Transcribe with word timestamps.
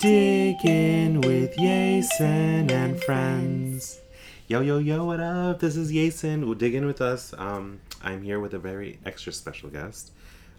Digging 0.00 1.20
with 1.20 1.54
Yeison 1.56 2.70
and 2.70 2.98
friends. 3.02 4.00
Yo, 4.48 4.62
yo, 4.62 4.78
yo, 4.78 5.04
what 5.04 5.20
up? 5.20 5.60
This 5.60 5.76
is 5.76 5.92
Yeison. 5.92 6.46
Well, 6.46 6.54
dig 6.54 6.74
in 6.74 6.86
with 6.86 7.02
us. 7.02 7.34
Um, 7.36 7.80
I'm 8.02 8.22
here 8.22 8.40
with 8.40 8.54
a 8.54 8.58
very 8.58 8.98
extra 9.04 9.30
special 9.30 9.68
guest. 9.68 10.12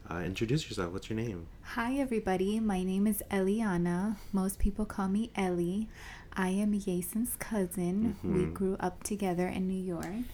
Uh, 0.07 0.17
introduce 0.19 0.69
yourself. 0.69 0.93
What's 0.93 1.09
your 1.09 1.17
name? 1.17 1.47
Hi, 1.63 1.95
everybody. 1.95 2.59
My 2.59 2.83
name 2.83 3.07
is 3.07 3.23
Eliana. 3.31 4.17
Most 4.31 4.59
people 4.59 4.85
call 4.85 5.07
me 5.07 5.31
Ellie. 5.35 5.89
I 6.33 6.49
am 6.49 6.79
Yeison's 6.79 7.35
cousin. 7.37 8.17
We 8.23 8.45
grew 8.45 8.77
up 8.79 9.01
together 9.01 9.47
in 9.47 9.67
New 9.67 9.83
York, 9.83 10.25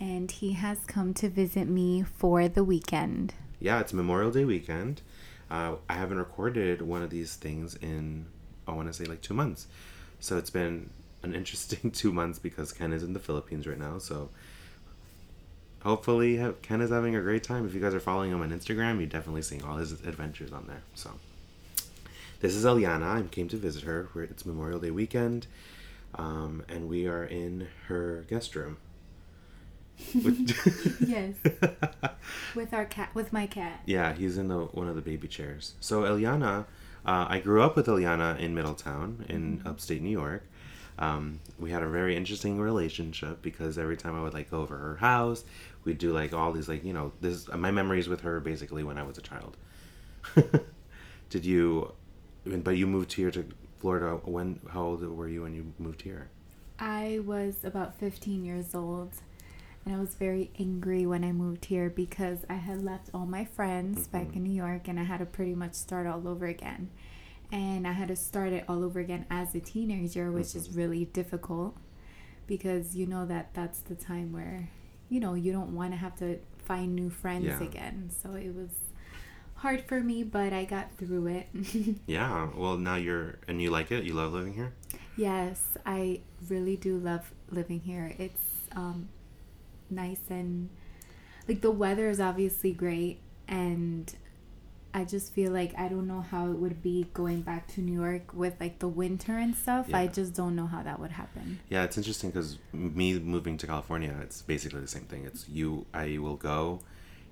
and 0.00 0.32
he 0.32 0.54
has 0.54 0.78
come 0.88 1.14
to 1.14 1.28
visit 1.28 1.68
me 1.68 2.02
for 2.02 2.48
the 2.48 2.64
weekend. 2.64 3.34
Yeah, 3.60 3.78
it's 3.78 3.92
Memorial 3.92 4.32
Day 4.32 4.44
weekend. 4.44 5.02
Uh, 5.48 5.76
I 5.88 5.94
haven't 5.94 6.18
recorded 6.18 6.82
one 6.82 7.02
of 7.02 7.10
these 7.10 7.36
things 7.36 7.76
in, 7.76 8.26
I 8.68 8.72
want 8.72 8.88
to 8.88 8.92
say, 8.94 9.04
like 9.04 9.22
two 9.22 9.34
months. 9.34 9.66
So 10.20 10.36
it's 10.36 10.50
been 10.50 10.90
an 11.22 11.34
interesting 11.34 11.90
two 11.92 12.12
months 12.12 12.38
because 12.38 12.72
Ken 12.72 12.92
is 12.92 13.02
in 13.02 13.12
the 13.12 13.20
Philippines 13.20 13.66
right 13.66 13.78
now. 13.78 13.98
So 13.98 14.28
hopefully 15.82 16.40
Ken 16.62 16.80
is 16.80 16.90
having 16.90 17.14
a 17.16 17.20
great 17.20 17.42
time. 17.44 17.66
If 17.66 17.74
you 17.74 17.80
guys 17.80 17.94
are 17.94 18.00
following 18.00 18.30
him 18.30 18.40
on 18.42 18.50
Instagram, 18.50 18.98
you're 18.98 19.06
definitely 19.06 19.42
seeing 19.42 19.62
all 19.64 19.76
his 19.76 19.92
adventures 19.92 20.52
on 20.52 20.66
there. 20.66 20.82
So 20.94 21.10
this 22.40 22.54
is 22.54 22.64
Eliana. 22.64 23.24
I 23.24 23.28
came 23.28 23.48
to 23.48 23.56
visit 23.56 23.84
her. 23.84 24.08
We're, 24.14 24.24
it's 24.24 24.44
Memorial 24.46 24.78
Day 24.80 24.90
weekend, 24.90 25.46
um, 26.14 26.62
and 26.68 26.88
we 26.88 27.06
are 27.06 27.24
in 27.24 27.68
her 27.86 28.24
guest 28.28 28.54
room. 28.54 28.76
With- 30.14 30.98
Yes, 31.08 31.34
with 32.54 32.72
our 32.72 32.84
cat, 32.84 33.10
with 33.14 33.32
my 33.32 33.46
cat. 33.46 33.80
Yeah, 33.86 34.12
he's 34.12 34.38
in 34.38 34.48
the 34.48 34.58
one 34.66 34.88
of 34.88 34.94
the 34.94 35.00
baby 35.02 35.26
chairs. 35.26 35.74
So 35.80 36.02
Eliana, 36.02 36.66
uh, 37.08 37.26
I 37.26 37.38
grew 37.38 37.62
up 37.62 37.74
with 37.74 37.86
Eliana 37.86 38.38
in 38.38 38.54
Middletown 38.54 39.24
in 39.30 39.62
upstate 39.64 40.02
New 40.02 40.10
York. 40.10 40.42
Um, 40.98 41.40
we 41.58 41.70
had 41.70 41.82
a 41.82 41.88
very 41.88 42.14
interesting 42.14 42.60
relationship 42.60 43.40
because 43.40 43.78
every 43.78 43.96
time 43.96 44.14
I 44.14 44.20
would 44.20 44.34
like 44.34 44.50
go 44.50 44.60
over 44.60 44.76
her 44.76 44.96
house, 44.96 45.42
we'd 45.84 45.96
do 45.96 46.12
like 46.12 46.34
all 46.34 46.52
these 46.52 46.68
like 46.68 46.84
you 46.84 46.92
know 46.92 47.12
this 47.22 47.48
my 47.48 47.70
memories 47.70 48.08
with 48.08 48.20
her 48.20 48.40
basically 48.40 48.84
when 48.84 48.98
I 48.98 49.04
was 49.04 49.16
a 49.16 49.22
child. 49.22 49.56
Did 51.30 51.46
you? 51.46 51.92
But 52.44 52.76
you 52.76 52.86
moved 52.86 53.14
here 53.14 53.30
to 53.30 53.46
Florida. 53.78 54.20
When? 54.24 54.60
How 54.70 54.82
old 54.82 55.02
were 55.02 55.28
you 55.28 55.42
when 55.42 55.54
you 55.54 55.72
moved 55.78 56.02
here? 56.02 56.28
I 56.78 57.20
was 57.24 57.64
about 57.64 57.98
15 57.98 58.44
years 58.44 58.74
old, 58.74 59.12
and 59.88 59.96
I 59.96 60.00
was 60.00 60.14
very 60.16 60.50
angry 60.58 61.06
when 61.06 61.24
I 61.24 61.32
moved 61.32 61.64
here 61.64 61.88
because 61.88 62.40
I 62.50 62.54
had 62.56 62.84
left 62.84 63.08
all 63.14 63.24
my 63.24 63.46
friends 63.46 64.06
back 64.06 64.36
in 64.36 64.42
New 64.42 64.52
York 64.52 64.86
and 64.86 65.00
I 65.00 65.04
had 65.04 65.20
to 65.20 65.24
pretty 65.26 65.54
much 65.54 65.72
start 65.72 66.06
all 66.06 66.28
over 66.28 66.44
again. 66.44 66.90
And 67.50 67.88
I 67.88 67.92
had 67.92 68.08
to 68.08 68.16
start 68.16 68.52
it 68.52 68.66
all 68.68 68.84
over 68.84 69.00
again 69.00 69.24
as 69.30 69.54
a 69.54 69.60
teenager, 69.60 70.30
which 70.30 70.54
is 70.54 70.76
really 70.76 71.06
difficult 71.06 71.74
because 72.46 72.94
you 72.94 73.06
know 73.06 73.24
that 73.26 73.54
that's 73.54 73.80
the 73.80 73.94
time 73.94 74.30
where, 74.30 74.68
you 75.08 75.20
know, 75.20 75.32
you 75.32 75.52
don't 75.52 75.74
want 75.74 75.92
to 75.92 75.96
have 75.96 76.14
to 76.16 76.38
find 76.58 76.94
new 76.94 77.08
friends 77.08 77.46
Yeah. 77.46 77.62
again. 77.62 78.10
So 78.22 78.34
it 78.34 78.54
was 78.54 78.72
hard 79.54 79.84
for 79.86 80.02
me, 80.02 80.22
but 80.22 80.52
I 80.52 80.66
got 80.66 80.98
through 80.98 81.28
it. 81.28 81.48
Yeah. 82.06 82.48
Well, 82.54 82.76
now 82.76 82.96
you're 82.96 83.38
and 83.48 83.62
you 83.62 83.70
like 83.70 83.90
it. 83.90 84.04
You 84.04 84.12
love 84.12 84.34
living 84.34 84.52
here. 84.52 84.74
Yes, 85.16 85.78
I 85.86 86.20
really 86.46 86.76
do 86.76 86.98
love 86.98 87.32
living 87.50 87.80
here. 87.80 88.14
It's 88.18 88.42
um, 88.76 89.08
nice 89.90 90.20
and 90.28 90.70
like 91.46 91.60
the 91.60 91.70
weather 91.70 92.08
is 92.08 92.20
obviously 92.20 92.72
great, 92.72 93.20
and 93.46 94.14
I 94.92 95.04
just 95.04 95.32
feel 95.32 95.52
like 95.52 95.74
I 95.78 95.88
don't 95.88 96.06
know 96.06 96.20
how 96.20 96.50
it 96.50 96.58
would 96.58 96.82
be 96.82 97.08
going 97.14 97.42
back 97.42 97.68
to 97.74 97.80
New 97.80 98.00
York 98.00 98.32
with 98.34 98.54
like 98.60 98.78
the 98.78 98.88
winter 98.88 99.32
and 99.32 99.54
stuff. 99.54 99.92
I 99.92 100.06
just 100.06 100.34
don't 100.34 100.56
know 100.56 100.66
how 100.66 100.82
that 100.82 100.98
would 100.98 101.12
happen. 101.12 101.60
Yeah, 101.68 101.84
it's 101.84 101.96
interesting 101.96 102.30
because 102.30 102.58
me 102.72 103.18
moving 103.18 103.56
to 103.58 103.66
California, 103.66 104.14
it's 104.22 104.42
basically 104.42 104.80
the 104.80 104.88
same 104.88 105.04
thing. 105.04 105.24
It's 105.24 105.48
you, 105.48 105.86
I 105.94 106.18
will 106.18 106.36
go, 106.36 106.80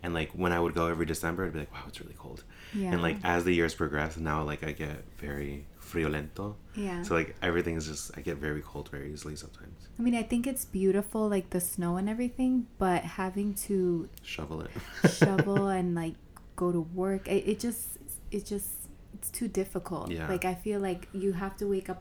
and 0.06 0.14
like 0.14 0.30
when 0.42 0.52
I 0.52 0.60
would 0.62 0.74
go 0.80 0.84
every 0.94 1.06
December, 1.14 1.40
I'd 1.44 1.52
be 1.52 1.58
like, 1.64 1.72
wow, 1.74 1.84
it's 1.88 2.00
really 2.00 2.14
cold. 2.24 2.40
Yeah. 2.72 2.92
And 2.92 3.02
like 3.02 3.16
as 3.24 3.40
the 3.44 3.52
years 3.60 3.74
progress, 3.74 4.16
now 4.16 4.38
like 4.52 4.62
I 4.70 4.72
get 4.72 4.98
very 5.18 5.66
friolento. 5.88 6.54
Yeah. 6.76 7.02
So 7.02 7.14
like 7.14 7.34
everything 7.42 7.76
is 7.80 7.86
just 7.92 8.04
I 8.16 8.20
get 8.20 8.36
very 8.48 8.62
cold 8.70 8.88
very 8.96 9.12
easily 9.12 9.36
sometimes. 9.36 9.78
I 9.98 10.02
mean, 10.02 10.14
I 10.14 10.22
think 10.22 10.46
it's 10.46 10.64
beautiful, 10.64 11.28
like 11.36 11.50
the 11.50 11.60
snow 11.60 11.96
and 12.00 12.08
everything, 12.08 12.52
but 12.78 13.02
having 13.20 13.54
to 13.66 14.08
Shovel 14.22 14.58
it. 14.66 14.70
shovel 15.10 15.66
and 15.78 15.94
like 15.94 16.14
go 16.54 16.72
to 16.72 16.80
work 17.04 17.28
it, 17.28 17.42
it 17.52 17.58
just 17.60 17.84
it 18.30 18.46
just 18.46 18.70
it's 19.14 19.30
too 19.30 19.48
difficult 19.48 20.10
Yeah. 20.10 20.26
like 20.34 20.44
i 20.52 20.54
feel 20.54 20.80
like 20.80 21.02
you 21.12 21.32
have 21.34 21.54
to 21.60 21.66
wake 21.74 21.88
up 21.92 22.00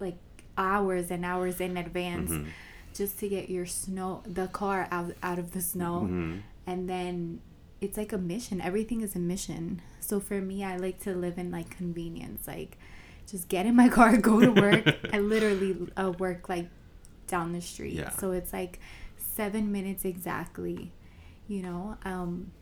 like 0.00 0.16
hours 0.56 1.10
and 1.10 1.24
hours 1.32 1.60
in 1.60 1.76
advance 1.76 2.30
Mhm. 2.30 2.46
just 2.94 3.18
to 3.20 3.28
get 3.28 3.44
your 3.50 3.66
snow 3.66 4.22
the 4.38 4.46
car 4.60 4.88
out 4.90 5.12
out 5.22 5.38
of 5.38 5.48
the 5.56 5.60
snow 5.72 5.94
Mhm. 6.08 6.40
And 6.66 6.88
then 6.88 7.40
it's 7.80 7.96
like 7.96 8.12
a 8.12 8.18
mission. 8.18 8.60
Everything 8.60 9.00
is 9.00 9.16
a 9.16 9.18
mission. 9.18 9.82
So 10.00 10.20
for 10.20 10.40
me 10.40 10.64
i 10.64 10.76
like 10.76 11.00
to 11.00 11.14
live 11.14 11.38
in 11.38 11.50
like 11.50 11.70
convenience 11.76 12.46
like 12.46 12.76
just 13.30 13.48
get 13.48 13.66
in 13.66 13.74
my 13.76 13.88
car 13.96 14.16
go 14.16 14.40
to 14.40 14.50
work. 14.50 14.84
I 15.12 15.18
literally 15.20 15.76
uh, 15.96 16.12
work 16.18 16.48
like 16.48 16.68
down 17.26 17.52
the 17.52 17.60
street. 17.60 17.94
Yeah. 17.94 18.10
so 18.10 18.32
it's 18.32 18.52
like 18.52 18.78
seven 19.16 19.72
minutes 19.72 20.04
exactly 20.04 20.92
you 21.48 21.62
know? 21.62 21.96
Um 22.04 22.52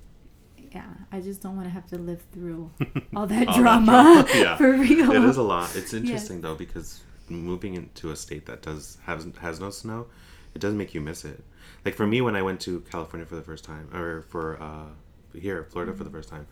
yeah 0.73 0.85
i 1.11 1.21
just 1.21 1.41
don't 1.43 1.57
want 1.57 1.67
to 1.67 1.71
have 1.71 1.87
to 1.89 1.99
live 1.99 2.23
through 2.33 2.71
all 3.17 3.27
that 3.27 3.49
All 3.49 3.55
that 3.55 3.57
drama, 3.57 4.25
drama, 4.25 4.27
yeah. 4.35 4.57
for 4.57 4.73
real. 4.73 5.11
It 5.11 5.25
is 5.25 5.37
a 5.37 5.43
lot. 5.43 5.75
It's 5.75 5.93
interesting 5.95 6.41
though 6.43 6.55
because 6.55 7.01
moving 7.29 7.75
into 7.75 8.11
a 8.11 8.17
state 8.17 8.47
that 8.47 8.63
does 8.63 8.99
has 9.05 9.27
has 9.41 9.59
no 9.61 9.71
snow, 9.71 10.07
it 10.55 10.61
does 10.61 10.75
make 10.75 10.95
you 10.95 11.01
miss 11.01 11.25
it. 11.25 11.43
Like 11.85 11.95
for 11.95 12.07
me, 12.07 12.21
when 12.21 12.37
I 12.37 12.43
went 12.43 12.61
to 12.63 12.81
California 12.91 13.27
for 13.27 13.37
the 13.37 13.43
first 13.43 13.65
time, 13.65 13.89
or 13.95 14.23
for 14.23 14.61
uh, 14.61 15.39
here 15.39 15.65
Florida 15.65 15.93
Mm-hmm. 15.93 15.99
for 15.99 16.05
the 16.05 16.11
first 16.11 16.29
time, 16.29 16.47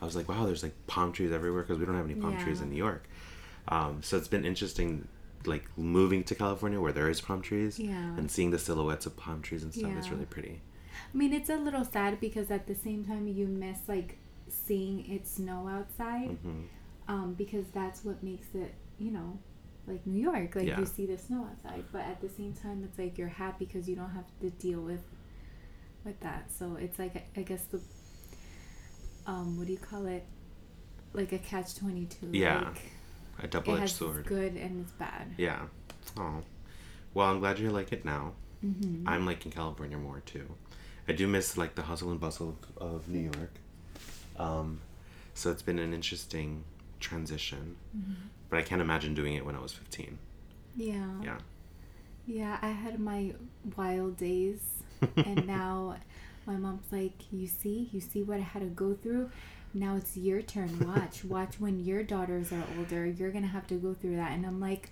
I 0.00 0.04
was 0.04 0.14
like, 0.16 0.28
wow, 0.28 0.46
there's 0.46 0.62
like 0.62 0.74
palm 0.86 1.12
trees 1.12 1.32
everywhere 1.32 1.62
because 1.62 1.78
we 1.78 1.86
don't 1.86 1.96
have 1.96 2.04
any 2.04 2.14
palm 2.14 2.36
trees 2.36 2.60
in 2.60 2.70
New 2.70 2.76
York. 2.76 3.08
Um, 3.68 4.02
so 4.02 4.16
it's 4.16 4.28
been 4.28 4.44
interesting, 4.44 5.08
like 5.44 5.66
moving 5.76 6.24
to 6.24 6.34
California 6.34 6.80
where 6.80 6.92
there 6.92 7.08
is 7.10 7.20
palm 7.20 7.42
trees 7.42 7.78
Yeah. 7.78 8.14
and 8.16 8.30
seeing 8.30 8.50
the 8.50 8.58
silhouettes 8.58 9.06
of 9.06 9.16
palm 9.16 9.42
trees 9.42 9.62
and 9.62 9.74
stuff. 9.74 9.90
It's 9.96 10.06
Yeah. 10.08 10.14
really 10.14 10.26
pretty. 10.26 10.60
I 11.12 11.16
mean, 11.16 11.32
it's 11.32 11.48
a 11.50 11.56
little 11.56 11.84
sad 11.84 12.20
because 12.20 12.50
at 12.50 12.66
the 12.66 12.74
same 12.74 13.04
time 13.04 13.26
you 13.28 13.46
miss 13.46 13.78
like 13.88 14.18
seeing 14.48 15.08
it 15.10 15.26
snow 15.26 15.68
outside, 15.68 16.36
hmm 16.42 16.62
um, 17.08 17.34
because 17.38 17.64
that's 17.72 18.04
what 18.04 18.22
makes 18.22 18.48
it, 18.54 18.74
you 18.98 19.10
know, 19.10 19.38
like 19.88 20.06
New 20.06 20.20
York. 20.20 20.54
Like 20.54 20.66
Yeah. 20.66 20.78
you 20.80 20.86
see 20.86 21.06
the 21.06 21.18
snow 21.18 21.46
outside, 21.50 21.84
but 21.92 22.02
at 22.02 22.20
the 22.20 22.28
same 22.28 22.52
time, 22.52 22.82
it's 22.84 22.98
like 22.98 23.18
you're 23.18 23.28
happy 23.28 23.64
because 23.64 23.88
you 23.88 23.96
don't 23.96 24.10
have 24.10 24.26
to 24.40 24.50
deal 24.50 24.80
with 24.80 25.02
with 26.04 26.18
that. 26.20 26.50
So 26.52 26.76
it's 26.80 26.98
like 26.98 27.26
I 27.36 27.42
guess 27.42 27.64
the 27.64 27.80
um, 29.26 29.58
what 29.58 29.66
do 29.66 29.72
you 29.72 29.78
call 29.78 30.06
it? 30.06 30.24
Like 31.12 31.32
a 31.32 31.38
catch 31.38 31.74
twenty 31.76 32.06
two. 32.06 32.28
Yeah. 32.32 32.60
Like, 32.64 32.82
A 33.42 33.46
double 33.48 33.76
edged 33.76 33.94
sword. 33.96 34.20
its 34.20 34.28
good 34.28 34.56
and 34.56 34.80
it's 34.82 34.92
bad. 34.92 35.34
Yeah. 35.36 35.62
Oh. 36.16 36.42
Well, 37.14 37.28
I'm 37.28 37.40
glad 37.40 37.58
you 37.58 37.70
like 37.70 37.92
it 37.92 38.04
now. 38.04 38.32
hmm 38.60 39.04
I'm 39.06 39.24
liking 39.26 39.50
California 39.52 39.96
more 39.98 40.20
too. 40.26 40.46
I 41.08 41.12
do 41.12 41.26
miss 41.26 41.56
like 41.56 41.74
the 41.74 41.82
hustle 41.82 42.10
and 42.10 42.20
bustle 42.20 42.56
of, 42.78 42.94
of 42.94 43.08
New 43.08 43.30
York. 43.34 43.52
Um, 44.38 44.80
so 45.34 45.50
it's 45.50 45.62
been 45.62 45.78
an 45.78 45.94
interesting 45.94 46.64
transition, 47.00 47.76
but 48.50 48.58
I 48.58 48.62
can't 48.62 48.80
imagine 48.80 49.14
doing 49.14 49.34
it 49.34 49.44
when 49.44 49.54
I 49.56 49.60
was 49.60 49.72
15. 49.72 50.18
Yeah. 50.76 51.06
Yeah. 51.22 51.38
Yeah, 52.26 52.58
I 52.60 52.68
had 52.68 53.00
my 53.00 53.32
wild 53.76 54.18
days, 54.18 54.60
and 55.16 55.46
now 55.58 55.96
my 56.46 56.56
mom's 56.56 56.92
like, 56.92 57.14
"You 57.32 57.46
see, 57.46 57.88
you 57.92 58.00
see 58.00 58.22
what 58.22 58.36
I 58.38 58.42
had 58.42 58.60
to 58.60 58.68
go 58.68 58.94
through. 58.94 59.30
Now 59.72 59.96
it's 59.96 60.16
your 60.16 60.42
turn. 60.42 60.78
Watch, 60.86 61.24
watch 61.24 61.58
when 61.58 61.82
your 61.84 62.02
daughters 62.02 62.52
are 62.52 62.62
older. 62.78 63.06
You're 63.06 63.30
gonna 63.30 63.46
have 63.46 63.66
to 63.68 63.76
go 63.76 63.94
through 63.94 64.16
that." 64.16 64.32
And 64.32 64.44
I'm 64.44 64.60
like, 64.60 64.90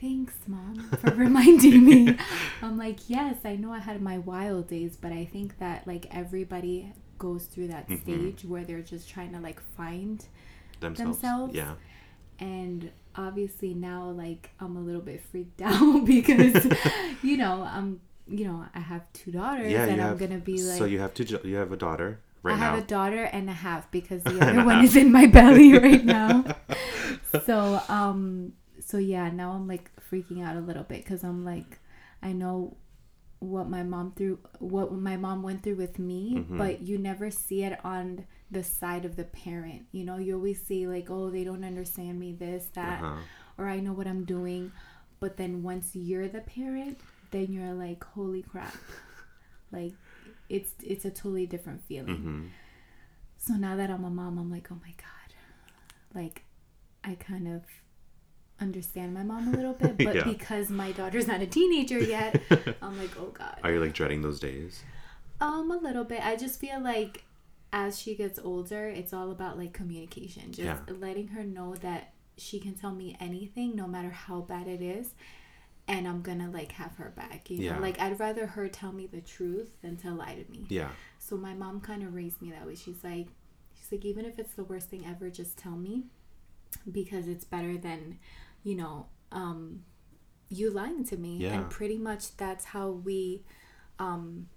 "Thanks, 0.00 0.34
mom, 0.48 0.90
for 1.00 1.14
reminding 1.14 1.84
me." 1.84 2.16
I'm 2.62 2.76
like, 2.76 3.08
"Yes, 3.08 3.36
I 3.44 3.54
know 3.54 3.72
I 3.72 3.78
had 3.78 4.02
my 4.02 4.18
wild 4.18 4.68
days, 4.68 4.96
but 5.00 5.12
I 5.12 5.24
think 5.26 5.58
that 5.60 5.86
like 5.86 6.06
everybody 6.10 6.92
goes 7.18 7.46
through 7.46 7.68
that 7.68 7.88
Mhm. 7.88 8.02
stage 8.02 8.44
where 8.44 8.64
they're 8.64 8.82
just 8.82 9.08
trying 9.08 9.32
to 9.32 9.38
like 9.40 9.60
find 9.76 10.26
Themselves. 10.80 11.18
Themselves? 11.20 11.54
Yeah. 11.54 11.74
And 12.38 12.90
obviously 13.16 13.74
now 13.74 14.10
like 14.10 14.50
i'm 14.60 14.76
a 14.76 14.80
little 14.80 15.00
bit 15.00 15.20
freaked 15.30 15.62
out 15.64 16.04
because 16.04 16.66
you 17.22 17.36
know 17.36 17.62
i'm 17.70 18.00
you 18.26 18.44
know 18.44 18.64
i 18.74 18.80
have 18.80 19.02
two 19.12 19.30
daughters 19.30 19.70
Yeah. 19.70 19.84
and 19.84 20.00
i'm 20.00 20.08
have, 20.08 20.18
gonna 20.18 20.38
be 20.38 20.62
like 20.62 20.78
so 20.78 20.84
you 20.84 20.98
have 20.98 21.14
to. 21.14 21.24
jo- 21.24 21.40
You 21.44 21.56
have 21.56 21.70
a 21.72 21.76
daughter 21.76 22.20
right 22.42 22.52
now? 22.52 22.56
i 22.56 22.60
now. 22.70 22.74
have 22.74 22.84
a 22.84 22.86
daughter 22.86 23.22
and 23.24 23.48
a 23.48 23.52
half 23.52 23.90
because 23.90 24.22
the 24.24 24.38
other 24.40 24.64
one 24.64 24.76
half. 24.76 24.84
is 24.84 24.96
in 24.96 25.12
my 25.12 25.26
belly 25.26 25.78
right 25.78 26.04
now 26.04 26.44
so 27.44 27.80
um 27.88 28.52
so 28.80 28.98
yeah 28.98 29.30
now 29.30 29.52
i'm 29.52 29.66
like 29.68 29.90
freaking 30.10 30.42
out 30.44 30.56
a 30.56 30.60
little 30.60 30.82
bit 30.84 31.02
because 31.04 31.22
i'm 31.24 31.44
like 31.44 31.78
i 32.22 32.32
know 32.32 32.76
what 33.40 33.68
my 33.68 33.82
mom 33.82 34.12
through 34.12 34.38
what 34.58 34.92
my 34.92 35.16
mom 35.16 35.42
went 35.42 35.62
through 35.62 35.74
with 35.76 35.98
me 35.98 36.34
Mhm. 36.36 36.56
but 36.58 36.82
you 36.82 36.96
never 36.98 37.30
see 37.30 37.62
it 37.64 37.78
on 37.84 38.26
the 38.50 38.62
side 38.62 39.04
of 39.04 39.16
the 39.16 39.24
parent. 39.24 39.86
You 39.92 40.04
know 40.04 40.16
you 40.18 40.34
always 40.34 40.62
see 40.64 40.86
like 40.86 41.10
oh 41.10 41.30
they 41.30 41.44
don't 41.44 41.64
understand 41.64 42.18
me 42.18 42.32
this 42.32 42.66
that 42.74 43.02
Uh-huh. 43.02 43.20
or 43.58 43.68
i 43.68 43.80
know 43.80 43.92
what 43.92 44.06
i'm 44.06 44.24
doing. 44.24 44.72
But 45.20 45.36
then 45.36 45.62
once 45.62 45.94
you're 45.96 46.28
the 46.28 46.40
parent 46.42 46.98
then 47.30 47.52
you're 47.52 47.72
like 47.74 48.02
holy 48.04 48.42
crap. 48.42 48.74
Like 49.72 49.94
it's 50.48 50.72
it's 50.82 51.04
a 51.04 51.10
totally 51.10 51.46
different 51.46 51.82
feeling. 51.84 52.16
Hmm 52.16 52.46
so 53.36 53.54
now 53.54 53.76
that 53.76 53.90
i'm 53.90 54.04
a 54.04 54.10
mom 54.10 54.38
i'm 54.38 54.50
like 54.50 54.70
oh 54.72 54.78
my 54.82 54.94
god. 54.96 55.30
Like 56.14 56.44
i 57.02 57.14
kind 57.14 57.46
of 57.48 57.62
understand 58.60 59.12
my 59.12 59.22
mom 59.22 59.48
a 59.52 59.56
little 59.56 59.72
bit 59.84 59.96
but 59.98 60.14
Yeah. 60.14 60.24
because 60.24 60.70
my 60.70 60.92
daughter's 60.92 61.26
not 61.26 61.40
a 61.42 61.46
teenager 61.46 61.98
yet 61.98 62.40
i'm 62.82 62.96
like 62.98 63.10
oh 63.18 63.30
god 63.32 63.58
Are 63.64 63.72
you 63.72 63.80
like 63.80 63.92
dreading 63.94 64.22
those 64.22 64.38
days? 64.40 64.82
um 65.40 65.70
a 65.70 65.76
little 65.76 66.04
bit 66.04 66.24
i 66.24 66.36
just 66.36 66.60
feel 66.60 66.80
like 66.80 67.24
as 67.72 67.98
she 67.98 68.14
gets 68.14 68.38
older 68.38 68.88
it's 68.88 69.12
all 69.12 69.30
about 69.32 69.58
like 69.58 69.72
communication 69.72 70.52
just 70.52 70.60
Yeah. 70.66 70.78
letting 70.98 71.28
her 71.28 71.42
know 71.42 71.74
that 71.76 72.12
she 72.36 72.60
can 72.60 72.74
tell 72.74 72.92
me 72.92 73.16
anything 73.20 73.74
no 73.74 73.86
matter 73.88 74.10
how 74.10 74.40
bad 74.40 74.68
it 74.68 74.80
is 74.80 75.08
and 75.88 76.06
i'm 76.06 76.22
gonna 76.22 76.50
like 76.50 76.72
have 76.72 76.92
her 76.96 77.12
back 77.16 77.50
you 77.50 77.58
Yeah. 77.58 77.74
know 77.74 77.80
like 77.82 78.00
i'd 78.00 78.18
rather 78.20 78.46
her 78.46 78.68
tell 78.68 78.92
me 78.92 79.06
the 79.08 79.20
truth 79.20 79.68
than 79.82 79.96
to 79.98 80.10
lie 80.12 80.36
to 80.36 80.50
me 80.50 80.64
Yeah. 80.68 80.90
so 81.18 81.36
my 81.36 81.54
mom 81.54 81.80
kind 81.80 82.02
of 82.04 82.14
raised 82.14 82.40
me 82.40 82.50
that 82.52 82.64
way. 82.66 82.74
She's 82.76 83.02
like, 83.02 83.26
she's 83.76 83.90
like, 83.92 84.04
even 84.04 84.24
if 84.24 84.38
it's 84.38 84.54
the 84.54 84.64
worst 84.64 84.88
thing 84.90 85.04
ever, 85.06 85.28
just 85.30 85.56
tell 85.56 85.72
me, 85.76 86.04
because 86.90 87.28
it's 87.28 87.44
better 87.44 87.76
than, 87.78 88.18
you 88.64 88.74
know, 88.74 89.06
um, 89.30 89.84
you 90.48 90.70
lying 90.70 91.04
to 91.04 91.16
me. 91.16 91.36
Yeah. 91.38 91.52
And 91.54 91.70
pretty 91.70 91.98
much 91.98 92.36
that's 92.36 92.64
how 92.64 92.90
we, 92.90 93.44
um, 93.98 94.48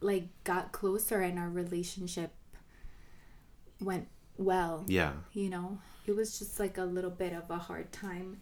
like 0.00 0.28
got 0.44 0.72
closer 0.72 1.20
and 1.20 1.38
our 1.38 1.50
relationship 1.50 2.32
went 3.80 4.08
well. 4.38 4.84
Yeah. 4.88 5.12
You 5.32 5.50
know, 5.50 5.78
it 6.06 6.16
was 6.16 6.38
just 6.38 6.58
like 6.58 6.78
a 6.78 6.84
little 6.84 7.10
bit 7.10 7.32
of 7.32 7.50
a 7.50 7.58
hard 7.58 7.92
time, 7.92 8.38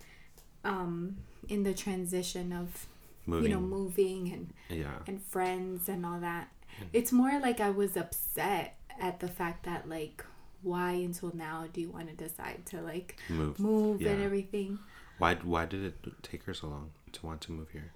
um, 0.65 1.17
in 1.49 1.65
the 1.65 1.75
transition 1.75 2.53
of 2.53 2.87
Moving. 3.27 3.51
you 3.51 3.57
know 3.57 3.61
moving 3.61 4.33
and 4.33 4.81
yeah. 4.81 4.99
and 5.07 5.23
friends 5.23 5.89
and 5.89 6.05
all 6.07 6.21
that. 6.21 6.49
It's 6.93 7.13
more 7.13 7.39
like 7.41 7.61
I 7.61 7.71
was 7.71 7.97
upset 7.97 8.77
at 8.99 9.21
the 9.21 9.29
fact 9.29 9.65
that 9.67 9.89
like 9.89 10.25
why 10.63 10.93
until 10.93 11.35
now 11.35 11.67
do 11.73 11.81
you 11.81 11.91
want 11.91 12.09
to 12.09 12.15
decide 12.15 12.67
to 12.67 12.81
like 12.81 13.17
Move. 13.29 13.59
move 13.59 14.01
and 14.03 14.23
everything? 14.23 14.79
Why? 15.19 15.35
Why 15.37 15.67
did 15.67 15.85
it 15.85 16.23
take 16.23 16.45
her 16.45 16.55
so 16.55 16.69
long 16.69 16.91
to 17.13 17.27
want 17.27 17.41
to 17.43 17.53
move 17.53 17.71
here? 17.71 17.93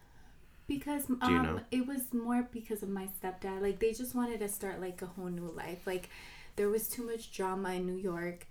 Because 0.66 1.08
you 1.08 1.18
um 1.20 1.42
know? 1.42 1.60
it 1.70 1.86
was 1.86 2.12
more 2.12 2.48
because 2.50 2.82
of 2.82 2.88
my 2.88 3.08
stepdad. 3.22 3.60
Like 3.60 3.78
they 3.80 3.92
just 3.92 4.14
wanted 4.14 4.40
to 4.40 4.48
start 4.48 4.80
like 4.80 5.02
a 5.02 5.06
whole 5.06 5.26
new 5.28 5.50
life. 5.54 5.86
Like 5.86 6.08
there 6.56 6.68
was 6.68 6.88
too 6.88 7.04
much 7.04 7.32
drama 7.32 7.72
in 7.74 7.86
New 7.86 7.96
York 7.96 8.46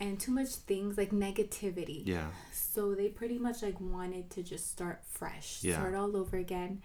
and 0.00 0.18
too 0.18 0.30
much 0.32 0.48
things 0.50 0.96
like 0.96 1.10
negativity. 1.10 2.02
Yeah. 2.06 2.28
So 2.52 2.94
they 2.94 3.08
pretty 3.08 3.38
much 3.38 3.62
like 3.62 3.80
wanted 3.80 4.30
to 4.30 4.42
just 4.42 4.70
start 4.70 5.02
fresh, 5.10 5.58
Yeah. 5.62 5.74
start 5.74 5.94
all 5.94 6.16
over 6.16 6.36
again. 6.36 6.82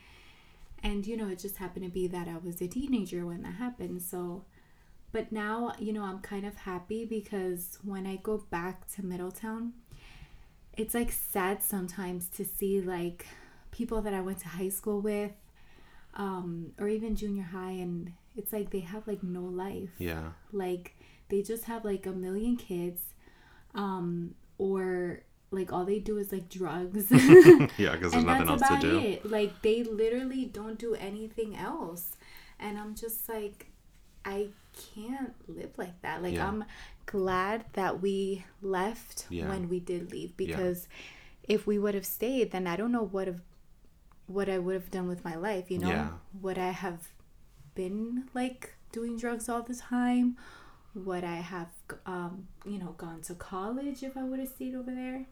And 0.81 1.07
you 1.07 1.15
know, 1.15 1.29
it 1.29 1.39
just 1.39 1.57
happened 1.57 1.85
to 1.85 1.91
be 1.91 2.07
that 2.07 2.27
I 2.27 2.37
was 2.37 2.61
a 2.61 2.67
teenager 2.67 3.25
when 3.25 3.43
that 3.43 3.53
happened. 3.53 4.01
So, 4.01 4.43
but 5.13 5.31
now, 5.31 5.73
you 5.79 5.93
know, 5.93 6.03
I'm 6.03 6.19
kind 6.19 6.45
of 6.45 6.55
happy 6.55 7.05
because 7.05 7.77
when 7.83 8.05
I 8.05 8.17
go 8.17 8.43
back 8.49 8.87
to 8.95 9.05
Middletown, 9.05 9.71
it's 10.75 10.93
like 10.93 11.11
sad 11.11 11.63
sometimes 11.63 12.27
to 12.37 12.43
see 12.43 12.81
like 12.81 13.25
people 13.71 14.01
that 14.01 14.13
I 14.13 14.21
went 14.21 14.39
to 14.39 14.47
high 14.49 14.69
school 14.69 14.99
with 15.01 15.31
um 16.15 16.73
or 16.79 16.87
even 16.87 17.15
junior 17.15 17.41
high 17.43 17.71
and 17.71 18.11
it's 18.35 18.53
like 18.53 18.69
they 18.69 18.81
have 18.81 19.07
like 19.07 19.23
no 19.23 19.41
life 19.41 19.89
Yeah. 19.97 20.33
like 20.51 20.95
they 21.29 21.41
just 21.41 21.63
have 21.65 21.83
like 21.83 22.05
a 22.05 22.11
million 22.11 22.55
kids 22.55 23.01
um 23.73 24.35
or 24.59 25.21
like 25.49 25.71
all 25.73 25.85
they 25.85 25.97
do 25.97 26.17
is 26.19 26.31
like 26.31 26.49
drugs 26.49 27.07
Yeah, 27.77 27.93
because 27.95 28.11
there's 28.11 28.23
nothing 28.23 28.47
else 28.47 28.61
to 28.61 28.77
do. 28.79 28.99
it 28.99 29.25
like 29.25 29.59
they 29.63 29.83
literally 29.83 30.45
don't 30.45 30.77
do 30.77 30.93
anything 30.93 31.55
else 31.55 32.15
and 32.59 32.77
i'm 32.77 32.93
just 32.93 33.27
like 33.27 33.67
i 34.23 34.49
can't 34.95 35.33
live 35.47 35.71
like 35.77 36.01
that 36.01 36.21
like 36.23 36.33
Yeah. 36.35 36.47
i'm 36.47 36.63
glad 37.05 37.65
that 37.73 38.01
we 38.01 38.43
left 38.61 39.25
Yeah. 39.29 39.49
when 39.49 39.69
we 39.69 39.79
did 39.79 40.11
leave 40.11 40.33
Yeah. 40.37 40.47
because 40.47 40.87
if 41.43 41.67
we 41.67 41.77
would 41.77 41.93
have 41.95 42.05
stayed 42.05 42.51
then 42.51 42.65
i 42.67 42.75
don't 42.75 42.91
know 42.91 43.03
what 43.03 43.27
have 43.27 43.41
what 44.27 44.49
i 44.49 44.57
would 44.57 44.73
have 44.75 44.89
done 44.91 45.07
with 45.07 45.23
my 45.23 45.35
life 45.35 45.69
you 45.69 45.79
know 45.79 45.89
Yeah. 45.89 46.09
would 46.41 46.57
i 46.57 46.69
have 46.71 47.09
been 47.75 48.29
like 48.33 48.75
doing 48.91 49.17
drugs 49.17 49.49
all 49.49 49.61
the 49.61 49.75
time 49.75 50.37
would 50.95 51.23
i 51.23 51.37
have 51.37 51.69
um 52.05 52.47
you 52.65 52.77
know 52.77 52.93
gone 52.97 53.21
to 53.21 53.33
college 53.35 54.03
if 54.03 54.15
i 54.15 54.23
would 54.23 54.39
have 54.39 54.49
stayed 54.49 54.75
over 54.75 54.91
there 54.93 55.25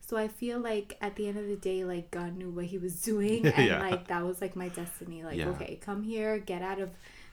so 0.00 0.16
i 0.16 0.26
feel 0.26 0.58
like 0.58 0.96
at 1.00 1.16
the 1.16 1.28
end 1.28 1.38
of 1.38 1.46
the 1.46 1.56
day 1.56 1.84
like 1.84 2.10
god 2.10 2.36
knew 2.36 2.50
what 2.50 2.64
he 2.64 2.78
was 2.78 3.00
doing 3.10 3.46
and 3.56 3.66
Yeah. 3.66 3.78
like 3.78 4.08
that 4.08 4.24
was 4.24 4.40
like 4.40 4.56
my 4.56 4.68
destiny 4.68 5.22
like 5.22 5.38
Yeah. 5.38 5.50
okay 5.50 5.78
come 5.80 6.02
here 6.02 6.38
get 6.38 6.62
out 6.62 6.80
of 6.80 6.90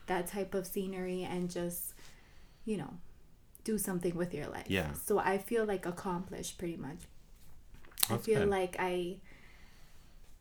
that 0.10 0.28
type 0.28 0.54
of 0.54 0.68
scenery 0.68 1.24
and 1.24 1.50
just 1.50 1.94
you 2.66 2.76
know 2.78 2.94
do 3.64 3.78
something 3.78 4.14
with 4.16 4.34
your 4.34 4.48
life 4.48 4.66
Yeah. 4.68 4.92
so 4.94 5.18
i 5.20 5.38
feel 5.38 5.64
like 5.66 5.86
accomplished 5.86 6.58
pretty 6.58 6.78
much 6.78 6.98
i 8.10 8.18
feel 8.18 8.40
good. 8.42 8.50
like 8.50 8.76
i 8.80 9.18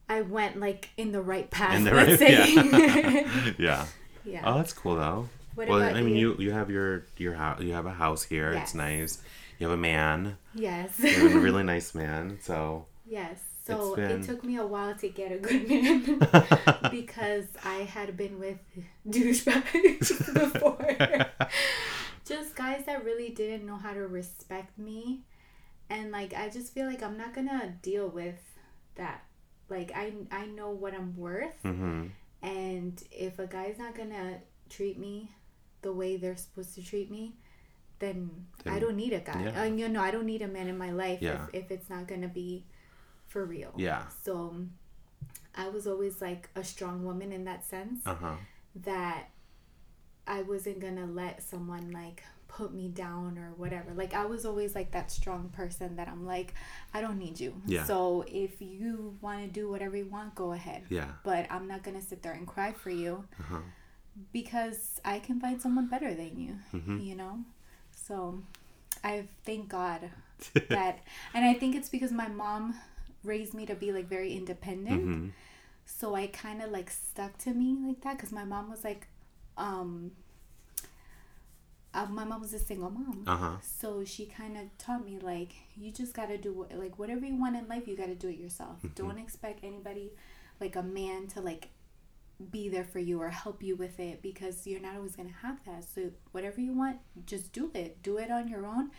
i 0.09 0.20
went 0.23 0.59
like 0.59 0.91
in 0.97 1.12
the 1.12 1.20
right 1.23 1.49
path 1.50 1.75
In 1.76 1.85
the 1.85 1.94
right- 1.94 2.20
yeah. 2.20 3.53
yeah. 3.59 3.87
yeah 4.25 4.43
Oh, 4.44 4.55
that's 4.59 4.73
cool 4.73 4.97
though. 4.97 5.29
What 5.55 5.69
well, 5.69 5.82
I 5.82 6.03
mean, 6.03 6.15
you? 6.17 6.31
you 6.38 6.44
you 6.47 6.53
have 6.53 6.70
your 6.70 7.05
your 7.17 7.35
house. 7.35 7.61
You 7.61 7.73
have 7.73 7.85
a 7.87 7.93
house 7.93 8.23
here. 8.23 8.53
Yes. 8.53 8.62
It's 8.62 8.75
nice. 8.76 9.19
You 9.59 9.67
have 9.67 9.75
a 9.75 9.81
man. 9.81 10.38
yes 10.55 10.99
You 11.00 11.11
have 11.29 11.35
a 11.35 11.38
really 11.41 11.65
nice 11.75 11.94
man. 11.97 12.38
So 12.43 12.87
Yes. 13.05 13.41
So 13.69 13.97
been- 13.97 14.11
it 14.23 14.25
took 14.25 14.43
me 14.44 14.56
a 14.56 14.67
while 14.67 14.94
to 14.97 15.09
get 15.09 15.31
a 15.32 15.38
good 15.38 15.69
man 15.69 16.19
because 16.91 17.47
I 17.65 17.79
had 17.79 18.17
been 18.17 18.38
with 18.38 18.59
douchebags 19.09 20.35
before. 20.35 20.97
just 22.25 22.55
guys 22.56 22.85
that 22.87 23.05
really 23.05 23.31
didn't 23.31 23.67
know 23.67 23.76
how 23.76 23.93
to 23.93 24.06
respect 24.06 24.79
me. 24.79 25.23
And 25.91 26.11
like 26.12 26.35
I 26.35 26.49
just 26.50 26.73
feel 26.75 26.87
like 26.87 27.03
I'm 27.03 27.17
not 27.17 27.35
gonna 27.35 27.75
deal 27.82 28.09
with 28.09 28.41
that. 28.97 29.25
Like 29.69 29.93
I 29.94 30.12
I 30.31 30.47
know 30.47 30.70
what 30.70 30.94
I'm 30.94 31.17
worth 31.17 31.55
hmm 31.62 32.06
and 32.43 33.03
if 33.11 33.38
a 33.41 33.47
guy's 33.47 33.79
not 33.79 33.97
gonna 33.97 34.38
treat 34.70 34.97
me 34.99 35.31
the 35.82 35.93
way 35.93 36.17
they're 36.17 36.37
supposed 36.37 36.75
to 36.76 36.82
treat 36.85 37.11
me, 37.11 37.35
then, 37.99 38.31
I 38.65 38.79
don't 38.79 38.94
need 38.97 39.12
a 39.12 39.19
guy. 39.19 39.43
yeah. 39.53 39.62
Uh, 39.62 39.65
you 39.65 39.88
know, 39.88 40.00
I 40.00 40.12
don't 40.12 40.25
need 40.26 40.43
a 40.43 40.47
man 40.49 40.69
in 40.69 40.79
my 40.79 40.93
life 40.93 41.19
Yeah. 41.20 41.47
if, 41.53 41.65
if 41.65 41.70
it's 41.73 41.91
not 41.91 42.06
gonna 42.06 42.29
be 42.29 42.65
for 43.29 43.44
real. 43.44 43.73
Yeah. 43.77 44.03
So 44.25 44.55
I 45.55 45.69
was 45.69 45.87
always 45.87 46.20
like 46.20 46.49
a 46.56 46.65
strong 46.65 47.05
woman 47.05 47.32
in 47.32 47.44
that 47.44 47.65
sense 47.65 48.01
Uh 48.06 48.15
huh. 48.15 48.35
that 48.85 49.29
I 50.27 50.43
wasn't 50.43 50.81
gonna 50.81 51.06
let 51.06 51.43
someone 51.43 51.91
like 51.91 52.23
put 52.49 52.73
me 52.73 52.89
down 52.89 53.37
or 53.39 53.53
whatever. 53.56 53.93
Like 53.94 54.15
I 54.15 54.25
was 54.27 54.44
always 54.47 54.75
like 54.75 54.91
that 54.93 55.11
strong 55.11 55.51
person 55.51 55.97
that 55.97 56.08
I'm 56.08 56.25
like, 56.27 56.55
I 56.94 57.01
don't 57.01 57.19
need 57.19 57.39
you. 57.41 57.61
Yeah. 57.67 57.85
So 57.85 58.25
if 58.27 58.61
you 58.61 59.17
want 59.20 59.41
to 59.43 59.49
do 59.49 59.69
whatever 59.70 59.97
you 59.97 60.06
want, 60.06 60.35
go 60.35 60.53
ahead. 60.53 60.82
Yeah. 60.89 61.08
But 61.25 61.47
I'm 61.51 61.67
not 61.69 61.82
gonna 61.82 62.03
sit 62.03 62.23
there 62.23 62.32
and 62.32 62.47
cry 62.47 62.73
for 62.73 62.91
you 62.91 63.25
Uh 63.39 63.43
huh. 63.51 63.58
because 64.32 65.01
I 65.05 65.19
can 65.19 65.41
find 65.41 65.61
someone 65.61 65.87
better 65.89 66.15
than 66.15 66.39
you. 66.39 66.55
Mm-hmm. 66.75 66.99
You 67.01 67.15
know. 67.17 67.39
So 67.94 68.43
I 69.05 69.29
thank 69.44 69.69
God 69.69 70.11
that, 70.69 71.01
and 71.35 71.44
I 71.44 71.55
think 71.55 71.75
it's 71.77 71.89
because 71.89 72.13
my 72.13 72.29
mom 72.29 72.75
raised 73.25 73.55
me 73.55 73.67
to 73.67 73.75
be 73.75 73.93
like 73.93 74.08
very 74.08 74.32
independent. 74.34 75.03
Hmm 75.03 75.29
so 75.91 76.15
i 76.15 76.27
kind 76.27 76.60
of 76.60 76.70
like 76.70 76.91
stuck 76.91 77.37
to 77.39 77.55
me 77.55 77.75
like 77.87 78.01
that 78.03 78.15
because 78.15 78.31
my 78.31 78.44
mom 78.44 78.70
was 78.70 78.84
like 78.84 79.06
um 79.56 80.13
uh, 81.94 82.06
my 82.06 82.22
mom 82.22 82.43
was 82.43 82.53
a 82.53 82.58
single 82.58 82.91
mom. 82.91 83.25
Uh 83.27 83.37
huh. 83.37 83.56
so 83.63 84.05
she 84.05 84.27
kind 84.27 84.56
of 84.58 84.65
taught 84.77 85.05
me 85.05 85.19
like 85.20 85.53
you 85.75 85.91
just 85.91 86.13
got 86.13 86.29
to 86.29 86.37
do 86.37 86.53
what, 86.53 86.72
like 86.79 86.98
whatever 86.98 87.25
you 87.25 87.34
want 87.41 87.56
in 87.56 87.67
life 87.67 87.89
you 87.89 87.96
got 87.96 88.06
to 88.06 88.15
do 88.15 88.29
it 88.29 88.39
yourself. 88.39 88.79
Don't 88.94 89.19
expect 89.19 89.65
anybody 89.65 90.13
like 90.60 90.77
a 90.77 90.82
man 90.82 91.27
to 91.29 91.41
like 91.41 91.69
be 92.53 92.69
there 92.69 92.84
for 92.84 92.98
you 92.98 93.20
or 93.20 93.31
help 93.31 93.63
you 93.63 93.75
with 93.75 93.98
it 93.98 94.20
because 94.20 94.67
you're 94.67 94.81
not 94.81 94.96
always 94.96 95.17
going 95.17 95.29
to 95.29 95.34
have 95.46 95.65
that. 95.65 95.82
So 95.82 96.10
whatever 96.32 96.60
you 96.60 96.72
want 96.75 96.98
just 97.27 97.53
do 97.53 97.70
it. 97.75 98.03
Do 98.03 98.19
it 98.19 98.31
on 98.31 98.48
your 98.48 98.67
own 98.67 98.91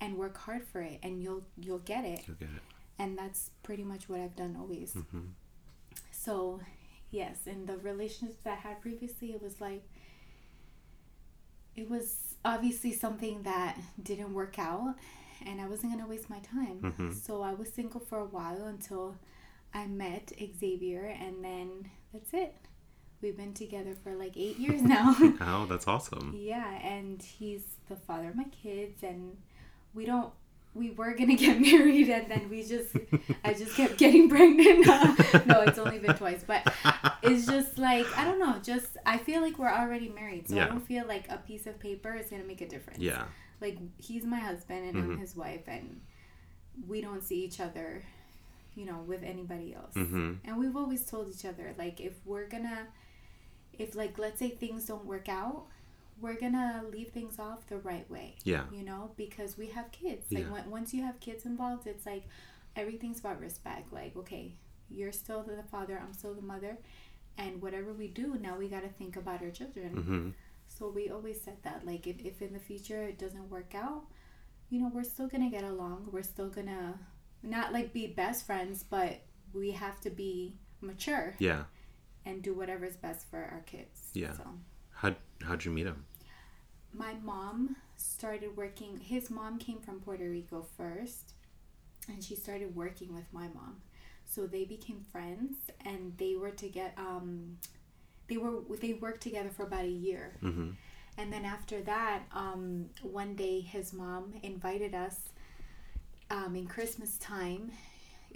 and 0.00 0.16
work 0.16 0.38
hard 0.38 0.64
for 0.64 0.80
it 0.80 1.00
and 1.02 1.20
you'll 1.20 1.44
you'll 1.60 1.80
get 1.80 2.04
it. 2.04 2.22
You'll 2.26 2.36
get 2.36 2.48
it. 2.48 2.62
And 2.98 3.16
that's 3.18 3.50
pretty 3.62 3.84
much 3.84 4.08
what 4.08 4.20
I've 4.20 4.36
done 4.36 4.56
always. 4.58 4.94
Mhm. 4.94 5.32
So, 6.12 6.60
yes, 7.10 7.46
in 7.46 7.66
the 7.66 7.76
relationships 7.78 8.38
that 8.44 8.58
I 8.58 8.68
had 8.68 8.80
previously, 8.80 9.32
it 9.32 9.42
was 9.42 9.60
like 9.60 9.84
it 11.74 11.88
was 11.90 12.36
obviously 12.44 12.92
something 12.92 13.42
that 13.42 13.78
didn't 14.02 14.32
work 14.32 14.58
out, 14.58 14.94
and 15.44 15.60
I 15.60 15.68
wasn't 15.68 15.92
gonna 15.92 16.06
waste 16.08 16.30
my 16.30 16.38
time. 16.40 16.80
Mhm. 16.80 17.14
So 17.14 17.42
I 17.42 17.52
was 17.54 17.72
single 17.72 18.00
for 18.00 18.18
a 18.18 18.24
while 18.24 18.64
until 18.64 19.16
I 19.74 19.86
met 19.86 20.32
Xavier, 20.58 21.04
and 21.06 21.44
then 21.44 21.90
that's 22.12 22.32
it. 22.32 22.54
We've 23.20 23.36
been 23.36 23.52
together 23.54 23.94
for 23.94 24.14
like 24.14 24.36
eight 24.36 24.58
years 24.58 24.80
now. 24.96 25.14
oh, 25.40 25.66
that's 25.68 25.86
awesome. 25.86 26.34
Yeah, 26.34 26.78
and 26.78 27.22
he's 27.22 27.76
the 27.88 27.96
father 27.96 28.28
of 28.30 28.36
my 28.36 28.44
kids, 28.44 29.02
and 29.02 29.36
we 29.92 30.06
don't. 30.06 30.32
We 30.76 30.90
were 30.90 31.14
gonna 31.14 31.36
get 31.36 31.60
married, 31.70 32.08
and 32.10 32.30
then 32.30 32.48
we 32.50 32.62
just, 32.62 32.94
I 33.44 33.54
just 33.54 33.74
kept 33.76 33.96
getting 33.98 34.28
pregnant. 34.34 34.86
no, 35.46 35.62
it's 35.62 35.78
only 35.78 35.98
been 35.98 36.14
twice, 36.16 36.44
but 36.46 36.62
it's 37.22 37.46
just 37.46 37.78
like 37.78 38.06
I 38.18 38.24
don't 38.24 38.38
know. 38.38 38.56
Just 38.62 38.96
I 39.06 39.16
feel 39.18 39.40
like 39.40 39.58
we're 39.58 39.72
already 39.72 40.08
married, 40.08 40.48
so 40.48 40.56
Yeah. 40.56 40.64
I 40.66 40.68
don't 40.68 40.86
feel 40.86 41.06
like 41.06 41.28
a 41.30 41.38
piece 41.38 41.66
of 41.66 41.78
paper 41.80 42.14
is 42.14 42.28
gonna 42.30 42.44
make 42.44 42.60
a 42.60 42.68
difference. 42.68 42.98
Yeah. 43.00 43.24
Like 43.60 43.78
he's 43.98 44.24
my 44.24 44.38
husband, 44.38 44.84
and 44.88 44.98
I'm 44.98 45.16
Mhm. 45.16 45.20
his 45.20 45.34
wife, 45.34 45.62
and 45.66 46.00
we 46.86 47.00
don't 47.00 47.22
see 47.22 47.42
each 47.42 47.58
other, 47.58 48.02
you 48.74 48.84
know, 48.84 48.98
with 49.06 49.22
anybody 49.22 49.74
else. 49.74 49.94
Mm-hmm. 49.94 50.32
And 50.44 50.58
we've 50.58 50.76
always 50.76 51.06
told 51.06 51.30
each 51.30 51.46
other, 51.46 51.74
like, 51.78 52.00
if 52.00 52.12
we're 52.26 52.46
gonna, 52.46 52.88
if, 53.78 53.94
like, 53.94 54.18
let's 54.18 54.38
say 54.38 54.50
things 54.50 54.84
don't 54.84 55.06
work 55.06 55.26
out, 55.30 55.64
we're 56.20 56.38
gonna 56.40 56.82
leave 56.90 57.08
things 57.10 57.38
off 57.38 57.66
the 57.66 57.78
right 57.78 58.08
way, 58.10 58.36
Yeah. 58.44 58.64
you 58.72 58.82
know, 58.82 59.12
because 59.16 59.58
we 59.58 59.66
have 59.68 59.92
kids. 59.92 60.30
Like, 60.32 60.44
Yeah. 60.44 60.52
when, 60.52 60.70
once 60.70 60.94
you 60.94 61.02
have 61.02 61.20
kids 61.20 61.44
involved, 61.44 61.86
it's 61.86 62.06
like 62.06 62.24
everything's 62.74 63.20
about 63.20 63.40
respect. 63.40 63.92
Like, 63.92 64.16
okay, 64.16 64.54
you're 64.90 65.12
still 65.12 65.42
the 65.42 65.62
father, 65.64 65.98
I'm 65.98 66.12
still 66.12 66.34
the 66.34 66.42
mother. 66.42 66.78
And 67.38 67.60
whatever 67.60 67.92
we 67.92 68.08
do, 68.08 68.36
now 68.40 68.56
we 68.56 68.68
gotta 68.68 68.88
think 68.88 69.16
about 69.16 69.42
our 69.42 69.50
children. 69.50 69.94
Mm-hmm. 69.94 70.30
So 70.68 70.88
we 70.88 71.10
always 71.10 71.40
said 71.40 71.58
that, 71.62 71.84
like, 71.86 72.06
if, 72.06 72.18
if 72.20 72.40
in 72.40 72.52
the 72.54 72.58
future 72.58 73.02
it 73.02 73.18
doesn't 73.18 73.50
work 73.50 73.74
out, 73.74 74.04
you 74.70 74.80
know, 74.80 74.90
we're 74.92 75.04
still 75.04 75.28
gonna 75.28 75.50
get 75.50 75.64
along. 75.64 76.08
We're 76.10 76.22
still 76.22 76.48
gonna 76.48 76.98
not 77.42 77.72
like 77.72 77.92
be 77.92 78.06
best 78.06 78.46
friends, 78.46 78.82
but 78.82 79.20
we 79.52 79.70
have 79.72 80.00
to 80.00 80.10
be 80.10 80.56
mature 80.80 81.36
Yeah. 81.38 81.64
and 82.24 82.42
do 82.42 82.54
whatever's 82.54 82.96
best 82.96 83.28
for 83.30 83.38
our 83.38 83.60
kids. 83.66 84.10
Yeah. 84.14 84.32
So 84.32 84.44
How 84.96 85.14
how'd 85.42 85.64
you 85.64 85.70
meet 85.70 85.86
him? 85.86 86.04
my 86.98 87.14
mom 87.22 87.76
started 87.96 88.56
working. 88.56 88.98
His 88.98 89.30
mom 89.30 89.58
came 89.58 89.80
from 89.80 90.00
Puerto 90.00 90.28
Rico 90.28 90.66
first, 90.76 91.34
and 92.08 92.22
she 92.22 92.34
started 92.34 92.74
working 92.74 93.14
with 93.14 93.32
my 93.32 93.48
mom. 93.48 93.82
So 94.24 94.46
they 94.46 94.64
became 94.64 95.04
friends, 95.12 95.56
and 95.84 96.16
they 96.18 96.34
were 96.34 96.50
to 96.50 96.68
get 96.68 96.94
um, 96.96 97.58
they 98.28 98.36
were 98.36 98.60
they 98.80 98.94
worked 98.94 99.22
together 99.22 99.50
for 99.50 99.64
about 99.64 99.84
a 99.84 99.88
year. 99.88 100.36
Mm-hmm. 100.42 100.70
And 101.18 101.32
then 101.32 101.44
after 101.46 101.80
that, 101.82 102.24
um, 102.32 102.90
one 103.02 103.36
day 103.36 103.60
his 103.60 103.92
mom 103.92 104.34
invited 104.42 104.94
us 104.94 105.16
um, 106.30 106.54
in 106.56 106.66
Christmas 106.66 107.16
time. 107.18 107.72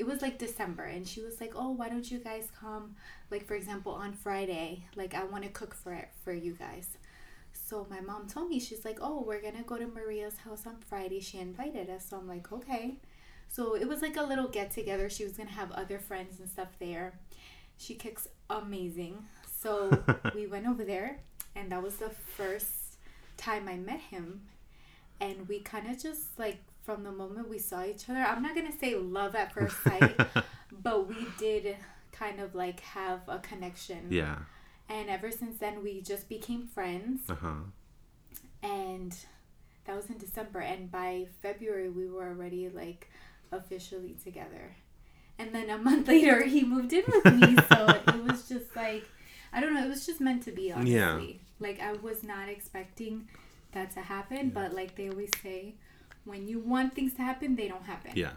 It 0.00 0.06
was 0.06 0.22
like 0.22 0.38
December, 0.38 0.84
and 0.84 1.06
she 1.06 1.20
was 1.20 1.42
like, 1.42 1.52
"Oh, 1.54 1.72
why 1.72 1.90
don't 1.90 2.10
you 2.10 2.20
guys 2.20 2.48
come? 2.58 2.96
Like 3.30 3.44
for 3.46 3.54
example, 3.54 3.92
on 3.92 4.14
Friday. 4.14 4.86
Like 4.96 5.14
I 5.14 5.24
want 5.24 5.44
to 5.44 5.50
cook 5.50 5.74
for 5.74 5.92
it 5.92 6.08
for 6.24 6.32
you 6.32 6.54
guys." 6.54 6.88
So 7.52 7.86
my 7.90 8.00
mom 8.00 8.26
told 8.26 8.48
me 8.48 8.60
she's 8.60 8.82
like, 8.82 8.98
"Oh, 9.02 9.20
we're 9.20 9.42
gonna 9.42 9.62
go 9.62 9.76
to 9.76 9.86
Maria's 9.86 10.38
house 10.38 10.66
on 10.66 10.76
Friday." 10.88 11.20
She 11.20 11.38
invited 11.38 11.90
us, 11.90 12.06
so 12.08 12.16
I'm 12.16 12.26
like, 12.26 12.50
"Okay." 12.50 12.96
So 13.50 13.74
it 13.74 13.86
was 13.86 14.00
like 14.00 14.16
a 14.16 14.22
little 14.22 14.48
get 14.48 14.70
together. 14.70 15.10
She 15.10 15.22
was 15.22 15.34
gonna 15.34 15.50
have 15.50 15.70
other 15.72 15.98
friends 15.98 16.40
and 16.40 16.48
stuff 16.48 16.70
there. 16.78 17.20
She 17.76 17.94
cooks 17.94 18.26
amazing, 18.48 19.26
so 19.60 20.02
we 20.34 20.46
went 20.46 20.66
over 20.66 20.82
there, 20.82 21.18
and 21.54 21.70
that 21.72 21.82
was 21.82 21.96
the 21.96 22.08
first 22.38 22.96
time 23.36 23.68
I 23.68 23.76
met 23.76 24.00
him. 24.00 24.48
And 25.20 25.46
we 25.46 25.60
kind 25.60 25.90
of 25.90 26.02
just 26.02 26.38
like 26.38 26.60
from 26.90 27.04
the 27.04 27.12
moment 27.12 27.48
we 27.48 27.58
saw 27.58 27.84
each 27.84 28.08
other, 28.08 28.18
I'm 28.18 28.42
not 28.42 28.54
gonna 28.54 28.76
say 28.76 28.96
love 28.96 29.36
at 29.36 29.52
first 29.52 29.80
sight, 29.84 30.18
but 30.82 31.08
we 31.08 31.26
did 31.38 31.76
kind 32.10 32.40
of 32.40 32.54
like 32.54 32.80
have 32.80 33.20
a 33.28 33.38
connection. 33.38 34.06
yeah. 34.10 34.36
And 34.88 35.08
ever 35.08 35.30
since 35.30 35.58
then, 35.58 35.84
we 35.84 36.00
just 36.00 36.28
became 36.28 36.66
friends. 36.66 37.30
Uh 37.30 37.36
huh. 37.36 37.54
And 38.60 39.16
that 39.84 39.94
was 39.94 40.06
in 40.10 40.18
December. 40.18 40.58
And 40.58 40.90
by 40.90 41.28
February, 41.40 41.88
we 41.88 42.08
were 42.08 42.26
already 42.28 42.68
like 42.68 43.08
officially 43.52 44.16
together. 44.24 44.74
And 45.38 45.54
then 45.54 45.70
a 45.70 45.78
month 45.88 46.08
later, 46.08 46.42
he 46.42 46.64
moved 46.64 46.92
in 46.92 47.04
with 47.06 47.24
me. 47.24 47.56
So 47.72 47.86
it 48.08 48.24
was 48.28 48.48
just 48.48 48.74
like, 48.74 49.04
I 49.52 49.60
don't 49.60 49.74
know, 49.74 49.84
it 49.84 49.88
was 49.88 50.04
just 50.06 50.20
meant 50.20 50.42
to 50.42 50.50
be, 50.50 50.72
honestly. 50.72 50.94
Yeah. 50.94 51.20
Like, 51.60 51.80
I 51.80 51.92
was 51.92 52.24
not 52.24 52.48
expecting 52.48 53.28
that 53.70 53.92
to 53.92 54.00
happen. 54.00 54.50
But 54.50 54.74
like 54.74 54.96
they 54.96 55.08
always 55.08 55.30
say, 55.40 55.76
when 56.24 56.46
you 56.48 56.58
want 56.60 56.94
things 56.94 57.14
to 57.14 57.22
happen, 57.22 57.56
they 57.56 57.68
don't 57.68 57.84
happen. 57.84 58.12
Yeah. 58.14 58.32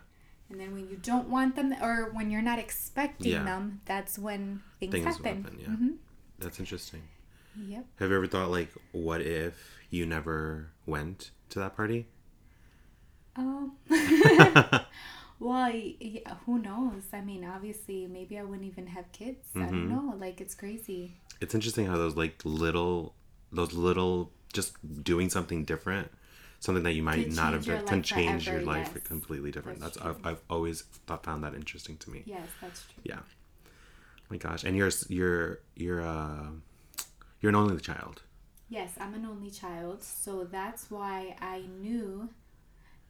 And 0.49 0.59
then 0.59 0.73
when 0.73 0.89
you 0.89 0.97
don't 0.97 1.29
want 1.29 1.55
them, 1.55 1.73
or 1.81 2.11
when 2.11 2.29
you're 2.29 2.41
not 2.41 2.59
expecting 2.59 3.31
Yeah. 3.31 3.43
them, 3.43 3.81
that's 3.85 4.19
when 4.19 4.61
things, 4.79 4.91
Things 4.91 5.05
happen. 5.05 5.43
happen, 5.43 5.59
yeah. 5.59 5.67
hmm 5.75 5.89
That's 6.39 6.59
interesting. 6.59 7.01
Yep. 7.55 7.85
Have 7.99 8.09
you 8.09 8.15
ever 8.15 8.27
thought 8.27 8.49
like, 8.51 8.69
what 8.91 9.21
if 9.21 9.77
you 9.89 10.05
never 10.05 10.69
went 10.85 11.31
to 11.49 11.59
that 11.59 11.75
party? 11.75 12.07
Um. 13.35 13.73
well, 15.39 15.71
yeah, 15.73 16.35
who 16.45 16.59
knows? 16.59 17.03
I 17.11 17.21
mean, 17.21 17.43
obviously, 17.45 18.07
maybe 18.07 18.37
I 18.37 18.43
wouldn't 18.43 18.67
even 18.67 18.87
have 18.87 19.11
kids. 19.11 19.45
I 19.55 19.59
Mhm. 19.59 19.69
don't 19.71 19.89
know. 19.89 20.15
Like, 20.17 20.39
it's 20.41 20.55
crazy. 20.55 21.15
It's 21.41 21.53
interesting 21.55 21.87
how 21.87 21.97
those 21.97 22.15
like 22.15 22.41
little, 22.45 23.15
those 23.51 23.73
little, 23.73 24.31
just 24.53 24.77
doing 25.03 25.29
something 25.29 25.63
different, 25.65 26.11
something 26.63 26.83
that 26.83 26.93
you 26.93 27.03
might 27.03 27.25
Could 27.25 27.35
not 27.35 27.53
have 27.53 27.65
done, 27.65 27.85
can 27.85 28.01
change 28.03 28.47
your 28.47 28.61
life 28.61 28.91
yes. 28.95 29.03
completely 29.03 29.51
different. 29.51 29.81
That's 29.81 29.97
That's, 29.97 30.07
I've. 30.07 30.25
I've 30.25 30.41
always 30.49 30.83
thought 31.07 31.23
found 31.23 31.43
that 31.43 31.53
interesting 31.53 31.97
to 31.97 32.09
me. 32.09 32.23
Yes, 32.25 32.47
that's 32.61 32.83
true. 32.83 33.03
Yeah. 33.03 33.19
Oh 33.19 34.25
my 34.29 34.37
gosh, 34.37 34.63
and 34.63 34.77
you're 34.77 34.91
you're 35.09 35.59
you're 35.75 36.01
uh 36.01 36.47
you're 37.41 37.49
an 37.49 37.55
only 37.55 37.77
child. 37.81 38.21
Yes, 38.69 38.93
I'm 38.99 39.13
an 39.13 39.25
only 39.25 39.51
child, 39.51 40.01
so 40.01 40.45
that's 40.45 40.89
why 40.89 41.35
I 41.41 41.63
knew. 41.81 42.29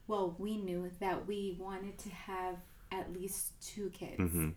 Well, 0.08 0.36
we 0.38 0.58
knew 0.58 0.92
that 1.00 1.28
we 1.28 1.56
wanted 1.60 1.98
to 2.00 2.10
have 2.10 2.58
at 2.92 3.14
least 3.14 3.54
two 3.62 3.90
kids. 3.92 4.20
Mm-hmm. 4.20 4.50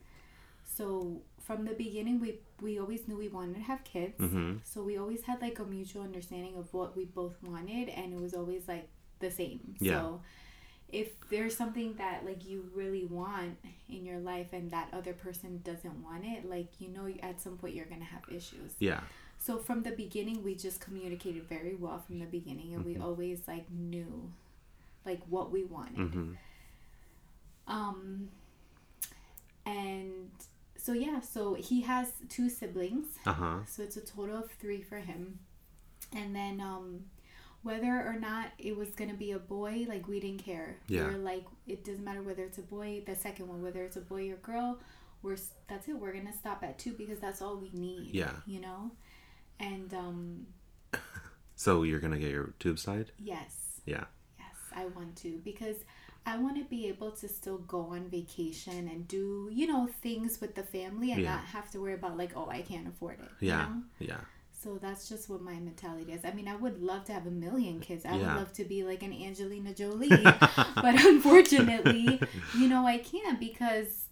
So 0.77 1.23
from 1.43 1.65
the 1.65 1.73
beginning, 1.73 2.21
we 2.21 2.39
we 2.61 2.79
always 2.79 3.07
knew 3.09 3.17
we 3.17 3.29
wanted 3.29 3.55
to 3.57 3.63
have 3.63 3.85
kids. 3.85 4.19
Mm-hmm. 4.19 4.59
So 4.65 4.83
we 4.83 4.99
always 4.99 5.23
had 5.23 5.41
like 5.41 5.59
a 5.59 5.65
mutual 5.65 6.03
understanding 6.03 6.57
of 6.57 6.73
what 6.75 6.97
we 6.97 7.05
both 7.05 7.37
wanted, 7.43 7.89
and 7.89 8.13
it 8.13 8.21
was 8.21 8.35
always 8.35 8.69
like 8.69 8.89
the 9.21 9.31
same. 9.31 9.77
Yeah. 9.79 9.93
So 9.93 10.21
if 10.93 11.09
there's 11.31 11.57
something 11.57 11.95
that 11.95 12.25
like 12.25 12.45
you 12.47 12.71
really 12.75 13.05
want 13.05 13.57
in 13.89 14.05
your 14.05 14.19
life 14.19 14.53
and 14.53 14.71
that 14.71 14.89
other 14.93 15.13
person 15.13 15.61
doesn't 15.65 16.03
want 16.03 16.25
it, 16.25 16.49
like 16.49 16.69
you 16.79 16.89
know, 16.89 17.09
at 17.23 17.41
some 17.41 17.57
point 17.57 17.75
you're 17.75 17.87
gonna 17.87 18.05
have 18.05 18.23
issues. 18.29 18.73
Yeah. 18.79 19.01
So 19.39 19.59
from 19.59 19.83
the 19.83 19.93
beginning, 19.93 20.43
we 20.43 20.55
just 20.55 20.81
communicated 20.81 21.49
very 21.49 21.75
well 21.75 21.99
from 21.99 22.19
the 22.19 22.27
beginning, 22.27 22.75
and 22.75 22.85
we 22.85 22.99
always 22.99 23.41
like 23.47 23.71
knew 23.71 24.33
like 25.05 25.21
what 25.29 25.51
we 25.51 25.65
wanted. 25.65 25.97
Mm-hmm. 25.97 26.33
Um, 27.69 28.29
and 29.65 30.31
so 30.87 30.93
yeah, 30.93 31.21
so 31.21 31.55
he 31.55 31.81
has 31.81 32.13
two 32.29 32.49
siblings. 32.49 33.09
Uh 33.27 33.33
huh. 33.33 33.57
So 33.67 33.83
it's 33.83 33.97
a 33.97 34.01
total 34.01 34.37
of 34.37 34.51
three 34.53 34.83
for 34.83 34.99
him. 34.99 35.41
And 36.15 36.35
then 36.37 36.61
um 36.61 37.07
whether 37.63 37.91
or 38.07 38.15
not 38.21 38.53
it 38.59 38.77
was 38.77 38.91
gonna 38.91 39.15
be 39.15 39.33
a 39.33 39.39
boy, 39.41 39.85
like 39.89 40.07
we 40.07 40.21
didn't 40.21 40.45
care. 40.45 40.77
Yeah. 40.87 41.09
We 41.09 41.15
were 41.15 41.19
like, 41.19 41.45
it 41.67 41.85
doesn't 41.85 42.05
matter 42.05 42.23
whether 42.23 42.45
it's 42.45 42.59
a 42.59 42.63
boy, 42.63 43.03
the 43.05 43.17
second 43.17 43.49
one, 43.49 43.63
whether 43.63 43.83
it's 43.83 43.97
a 43.97 44.01
boy 44.01 44.31
or 44.31 44.37
girl, 44.37 44.79
we're 45.23 45.37
that's 45.67 45.89
it. 45.89 45.97
We're 45.99 46.13
gonna 46.13 46.33
stop 46.33 46.63
at 46.63 46.79
two 46.79 46.93
because 46.93 47.19
that's 47.19 47.43
all 47.43 47.57
we 47.57 47.71
need. 47.73 48.15
Yeah. 48.15 48.31
You 48.47 48.61
know? 48.61 48.93
And 49.59 49.93
um 49.93 50.47
So 51.57 51.83
you're 51.83 51.99
gonna 51.99 52.21
get 52.21 52.31
your 52.31 52.55
tube 52.61 52.79
side? 52.79 53.11
yes. 53.19 53.81
Yeah. 53.87 54.05
Yes, 54.39 54.57
I 54.73 54.85
want 54.87 55.17
to 55.17 55.41
because 55.45 55.77
I 56.27 56.37
want 56.39 56.57
to 56.59 56.65
be 56.65 56.89
able 56.89 57.13
to 57.13 57.29
still 57.29 57.59
go 57.59 57.81
on 57.97 58.09
vacation 58.09 58.89
and 58.89 59.07
do, 59.07 59.49
you 59.53 59.67
know, 59.69 59.89
things 60.03 60.41
with 60.41 60.55
the 60.57 60.65
family 60.65 61.13
and 61.13 61.23
Yeah. 61.23 61.37
not 61.37 61.45
have 61.45 61.71
to 61.71 61.81
worry 61.81 61.95
about 61.95 62.17
like, 62.19 62.33
oh, 62.37 62.49
I 62.51 62.63
can't 62.63 62.89
afford 62.89 63.21
it. 63.21 63.31
you 63.41 63.49
Yeah. 63.51 63.67
know? 63.67 63.83
Yeah. 64.01 64.21
So 64.51 64.79
that's 64.79 65.09
just 65.09 65.29
what 65.31 65.41
my 65.43 65.55
mentality 65.55 66.13
is. 66.13 66.25
I 66.25 66.33
mean, 66.33 66.49
I 66.49 66.57
would 66.57 66.83
love 66.83 67.05
to 67.05 67.13
have 67.13 67.27
a 67.27 67.31
million 67.31 67.79
kids. 67.79 68.05
I 68.05 68.17
Yeah. 68.17 68.19
would 68.19 68.37
love 68.43 68.53
to 68.55 68.65
be 68.65 68.83
like 68.83 69.03
an 69.05 69.13
Angelina 69.13 69.73
Jolie. 69.73 70.09
but 70.85 70.95
unfortunately, 71.05 72.21
you 72.59 72.69
know, 72.69 72.87
I 72.87 72.99
can't 72.99 73.39
because 73.39 74.07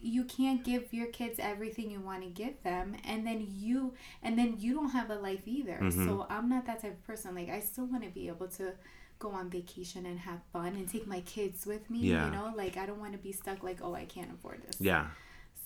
you 0.00 0.22
can't 0.24 0.62
give 0.62 0.92
your 0.92 1.06
kids 1.08 1.38
everything 1.40 1.90
you 1.90 1.98
want 2.00 2.22
to 2.22 2.28
give 2.28 2.62
them 2.62 2.94
and 3.04 3.26
then 3.26 3.44
you 3.50 3.94
and 4.22 4.38
then 4.38 4.54
you 4.58 4.72
don't 4.74 4.90
have 4.90 5.10
a 5.10 5.16
life 5.16 5.42
either. 5.46 5.78
Mhm. 5.82 6.04
So 6.06 6.26
I'm 6.30 6.48
not 6.48 6.66
that 6.66 6.82
type 6.82 6.92
of 6.92 7.04
person. 7.04 7.34
Like 7.34 7.48
I 7.48 7.58
still 7.60 7.86
want 7.86 8.04
to 8.04 8.10
be 8.10 8.28
able 8.28 8.46
to 8.48 8.74
go 9.18 9.30
on 9.30 9.48
vacation 9.50 10.06
and 10.06 10.18
have 10.20 10.40
fun 10.52 10.68
and 10.68 10.88
take 10.88 11.06
my 11.06 11.20
kids 11.20 11.66
with 11.66 11.88
me, 11.90 12.00
Yeah. 12.00 12.26
you 12.26 12.32
know? 12.32 12.52
Like 12.56 12.76
I 12.76 12.86
don't 12.86 13.00
want 13.00 13.12
to 13.12 13.18
be 13.18 13.32
stuck 13.32 13.62
like, 13.62 13.78
"Oh, 13.82 13.94
I 13.94 14.04
can't 14.04 14.32
afford 14.32 14.62
this." 14.66 14.80
Yeah. 14.80 15.06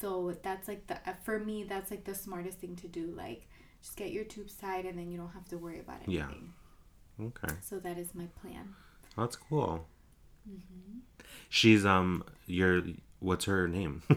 So 0.00 0.34
that's 0.42 0.68
like 0.68 0.86
the 0.86 0.94
uh, 1.08 1.14
for 1.24 1.38
me 1.38 1.64
that's 1.64 1.90
like 1.90 2.04
the 2.04 2.14
smartest 2.14 2.58
thing 2.58 2.76
to 2.76 2.88
do. 2.88 3.12
Like 3.16 3.48
just 3.82 3.96
get 3.96 4.10
your 4.12 4.24
tubes 4.24 4.54
tied 4.54 4.84
and 4.86 4.98
then 4.98 5.10
you 5.10 5.18
don't 5.18 5.30
have 5.32 5.48
to 5.48 5.58
worry 5.58 5.80
about 5.80 5.96
anything. 6.06 6.52
Yeah. 7.18 7.26
Okay. 7.26 7.54
So 7.62 7.78
that 7.80 7.98
is 7.98 8.14
my 8.14 8.26
plan. 8.40 8.74
That's 9.16 9.36
cool. 9.36 9.86
Mm-hmm. 10.48 11.00
She's 11.48 11.84
um 11.84 12.24
your 12.46 12.82
what's 13.18 13.44
her 13.46 13.68
name? 13.68 14.02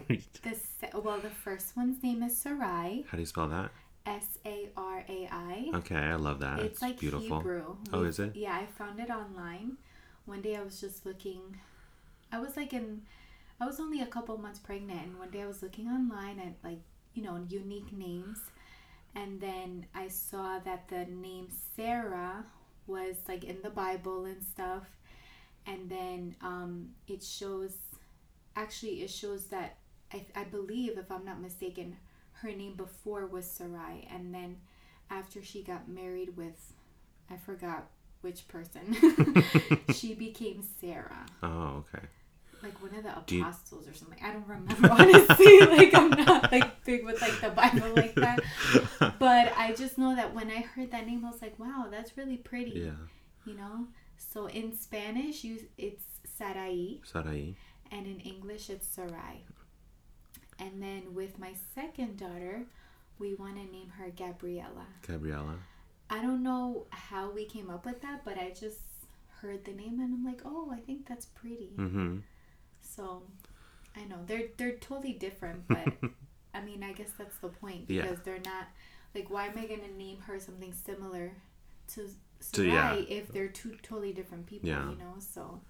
The 0.43 0.99
well, 1.01 1.19
the 1.19 1.29
first 1.29 1.75
one's 1.75 2.03
name 2.03 2.23
is 2.23 2.37
Sarai. 2.37 3.05
How 3.09 3.15
do 3.17 3.21
you 3.21 3.25
spell 3.25 3.47
that? 3.49 3.71
S 4.05 4.37
A 4.45 4.69
R 4.75 5.03
A 5.07 5.27
I. 5.31 5.71
Okay, 5.75 5.95
I 5.95 6.15
love 6.15 6.39
that. 6.39 6.59
It's 6.59 6.81
like 6.81 6.99
beautiful. 6.99 7.37
Hebrew. 7.39 7.75
Oh, 7.91 8.01
We- 8.01 8.07
is 8.09 8.19
it? 8.19 8.35
Yeah, 8.35 8.55
I 8.55 8.65
found 8.65 8.99
it 8.99 9.09
online. 9.09 9.77
One 10.25 10.41
day 10.41 10.55
I 10.55 10.63
was 10.63 10.79
just 10.79 11.05
looking. 11.05 11.57
I 12.31 12.39
was 12.39 12.57
like 12.57 12.73
in, 12.73 13.03
I 13.59 13.65
was 13.65 13.79
only 13.79 14.01
a 14.01 14.05
couple 14.07 14.37
months 14.37 14.59
pregnant, 14.59 15.01
and 15.05 15.19
one 15.19 15.29
day 15.31 15.41
I 15.43 15.47
was 15.47 15.61
looking 15.61 15.87
online 15.87 16.39
at 16.39 16.55
like 16.63 16.79
you 17.13 17.23
know 17.23 17.37
unique 17.47 17.93
names, 17.93 18.39
and 19.15 19.39
then 19.39 19.85
I 19.93 20.07
saw 20.07 20.59
that 20.59 20.87
the 20.89 21.05
name 21.05 21.47
Sarah 21.75 22.45
was 22.87 23.15
like 23.27 23.43
in 23.43 23.61
the 23.61 23.69
Bible 23.69 24.25
and 24.25 24.43
stuff, 24.43 24.83
and 25.65 25.89
then 25.89 26.35
um, 26.41 26.89
it 27.07 27.23
shows, 27.23 27.75
actually 28.55 29.01
it 29.03 29.09
shows 29.09 29.45
that 29.47 29.77
I 30.13 30.25
I 30.35 30.43
believe 30.43 30.97
if 30.97 31.11
I'm 31.11 31.25
not 31.25 31.39
mistaken, 31.41 31.97
her 32.43 32.51
name 32.51 32.75
before 32.75 33.25
was 33.25 33.45
Sarai, 33.49 34.07
and 34.13 34.33
then 34.33 34.57
after 35.09 35.41
she 35.41 35.63
got 35.63 35.87
married 35.89 36.37
with 36.37 36.73
I 37.29 37.37
forgot 37.37 37.87
which 38.21 38.47
person 38.47 38.95
she 39.93 40.13
became 40.13 40.63
Sarah 40.79 41.25
Oh, 41.41 41.83
okay. 41.83 42.05
like 42.61 42.81
one 42.81 42.95
of 42.95 43.03
the 43.03 43.13
Do 43.25 43.35
you- 43.35 43.41
apostles 43.43 43.87
or 43.87 43.93
something 43.93 44.17
I 44.23 44.31
don't 44.33 44.47
remember 44.47 44.89
honestly 44.91 45.59
like 45.59 45.93
I'm 45.93 46.09
not 46.11 46.51
like 46.51 46.83
big 46.85 47.05
with 47.05 47.21
like 47.21 47.39
the 47.41 47.49
Bible 47.49 47.93
like 47.95 48.15
that 48.15 48.39
but 49.19 49.53
I 49.57 49.73
just 49.77 49.97
know 49.97 50.15
that 50.15 50.33
when 50.33 50.49
I 50.49 50.61
heard 50.61 50.91
that 50.91 51.05
name 51.05 51.25
I 51.25 51.31
was 51.31 51.41
like 51.41 51.57
wow 51.59 51.87
that's 51.91 52.15
really 52.17 52.37
pretty 52.37 52.71
Yeah. 52.71 52.91
you 53.45 53.55
know 53.55 53.87
so 54.17 54.45
in 54.47 54.75
Spanish 54.77 55.43
you 55.43 55.59
it's 55.77 56.05
Sarai 56.37 57.01
Sarai. 57.03 57.55
and 57.91 58.07
in 58.07 58.19
English 58.21 58.69
it's 58.69 58.87
Sarai. 58.87 59.43
And 60.59 60.81
then 60.81 61.13
with 61.13 61.39
my 61.39 61.53
second 61.75 62.17
daughter, 62.17 62.63
we 63.19 63.33
want 63.35 63.55
to 63.55 63.63
name 63.71 63.89
her 63.97 64.09
Gabriella. 64.09 64.85
Gabriella. 65.05 65.55
I 66.09 66.21
don't 66.21 66.43
know 66.43 66.85
how 66.89 67.31
we 67.31 67.45
came 67.45 67.69
up 67.69 67.85
with 67.85 68.01
that, 68.01 68.23
but 68.25 68.37
I 68.37 68.49
just 68.51 68.79
heard 69.41 69.65
the 69.65 69.71
name 69.73 69.99
and 69.99 70.13
I'm 70.13 70.25
like, 70.25 70.41
"Oh, 70.45 70.69
I 70.71 70.79
think 70.79 71.07
that's 71.07 71.25
pretty." 71.25 71.71
Mm-hmm. 71.77 72.17
So, 72.81 73.23
I 73.95 74.03
know 74.05 74.17
they're 74.27 74.47
they're 74.57 74.75
totally 74.77 75.13
different, 75.13 75.67
but 75.67 75.87
I 76.53 76.61
mean, 76.61 76.83
I 76.83 76.93
guess 76.93 77.09
that's 77.17 77.37
the 77.37 77.49
point 77.49 77.89
Yeah. 77.89 78.03
because 78.03 78.19
they're 78.23 78.41
not 78.45 78.67
like 79.15 79.29
why 79.29 79.47
am 79.47 79.57
I 79.57 79.65
going 79.65 79.81
to 79.81 79.97
name 79.97 80.19
her 80.27 80.39
something 80.39 80.73
similar 80.73 81.31
to 81.93 82.01
To- 82.03 82.09
Sarai 82.39 82.67
yeah. 82.67 82.93
if 83.17 83.31
they're 83.31 83.47
two 83.47 83.75
totally 83.81 84.11
different 84.13 84.45
people, 84.45 84.69
Yeah. 84.69 84.89
you 84.89 84.97
know? 84.97 85.15
So 85.19 85.61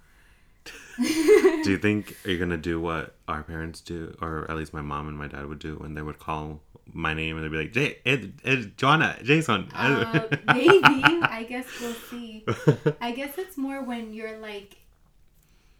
do 0.98 1.72
you 1.72 1.77
think 1.77 2.15
you're 2.25 2.38
gonna 2.38 2.58
do 2.58 2.79
what 2.79 3.15
our 3.27 3.43
parents 3.43 3.82
do, 3.82 4.15
or 4.22 4.50
at 4.50 4.55
least 4.58 4.74
my 4.74 4.82
mom 4.82 5.08
and 5.08 5.17
my 5.17 5.27
dad 5.27 5.46
would 5.48 5.60
do 5.60 5.75
when 5.75 5.93
they 5.96 6.01
would 6.01 6.20
call 6.20 6.62
my 6.91 7.13
name 7.13 7.36
and 7.38 7.46
they'd 7.46 7.51
be 7.51 7.58
like, 7.58 7.72
"Jay, 7.74 7.98
it, 8.05 8.32
it, 8.43 8.77
Joanna, 8.77 9.17
Jason." 9.24 9.70
Uh, 9.74 10.27
maybe. 10.53 10.79
I 11.24 11.46
guess 11.48 11.65
we'll 11.82 11.93
see. 11.93 12.46
I 13.01 13.12
guess 13.12 13.38
it's 13.38 13.58
more 13.58 13.82
when 13.84 14.13
you're 14.13 14.38
like 14.39 14.75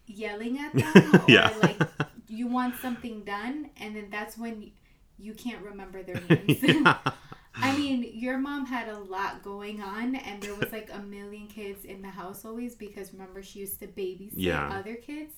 yelling 0.08 0.60
at 0.60 0.74
them 0.74 1.16
or 1.16 1.26
Yeah. 1.28 1.54
like 1.62 1.82
you 2.28 2.48
want 2.48 2.76
something 2.78 3.24
done 3.24 3.70
and 3.78 3.96
then 3.96 4.08
that's 4.10 4.38
when 4.38 4.72
you 5.20 5.34
can't 5.34 5.64
remember 5.64 6.02
their 6.04 6.20
names. 6.30 6.58
I 7.56 7.78
mean, 7.78 8.10
your 8.14 8.38
mom 8.38 8.66
had 8.66 8.88
a 8.90 8.98
lot 8.98 9.44
going 9.44 9.82
on 9.82 10.16
and 10.16 10.42
there 10.42 10.56
was 10.56 10.72
like 10.72 10.90
a 10.92 11.00
million 11.00 11.48
kids 11.48 11.86
in 11.86 12.02
the 12.02 12.10
house 12.10 12.46
always 12.46 12.76
because 12.76 13.14
remember 13.14 13.44
she 13.44 13.60
used 13.60 13.80
to 13.80 13.88
babysit 13.88 14.34
Yeah. 14.36 14.70
other 14.70 14.96
kids. 14.96 15.34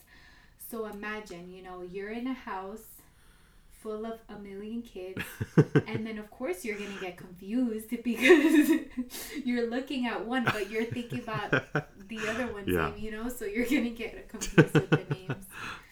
So 0.72 0.86
imagine, 0.88 1.52
you 1.52 1.62
know, 1.62 1.82
you're 1.82 2.12
in 2.12 2.28
a 2.28 2.34
house 2.34 2.84
full 3.82 4.06
of 4.06 4.20
a 4.30 4.40
million 4.40 4.82
kids 4.82 5.22
and 5.88 6.08
then 6.08 6.18
of 6.18 6.32
course 6.32 6.66
you're 6.66 6.76
gonna 6.78 6.90
get 7.00 7.18
confused 7.18 7.88
because 8.04 8.70
you're 9.44 9.70
looking 9.70 10.08
at 10.08 10.26
one 10.26 10.44
but 10.44 10.72
you're 10.72 10.86
thinking 10.86 11.20
about 11.20 11.52
the 12.08 12.18
other 12.28 12.48
one's 12.52 12.68
Yeah. 12.76 12.90
name 12.90 12.96
you 12.98 13.12
know 13.12 13.30
so 13.30 13.46
you're 13.46 13.68
gonna 13.68 13.92
get 13.92 14.28
confused 14.28 14.74
with 14.74 14.90
the 14.90 15.06
names 15.14 15.46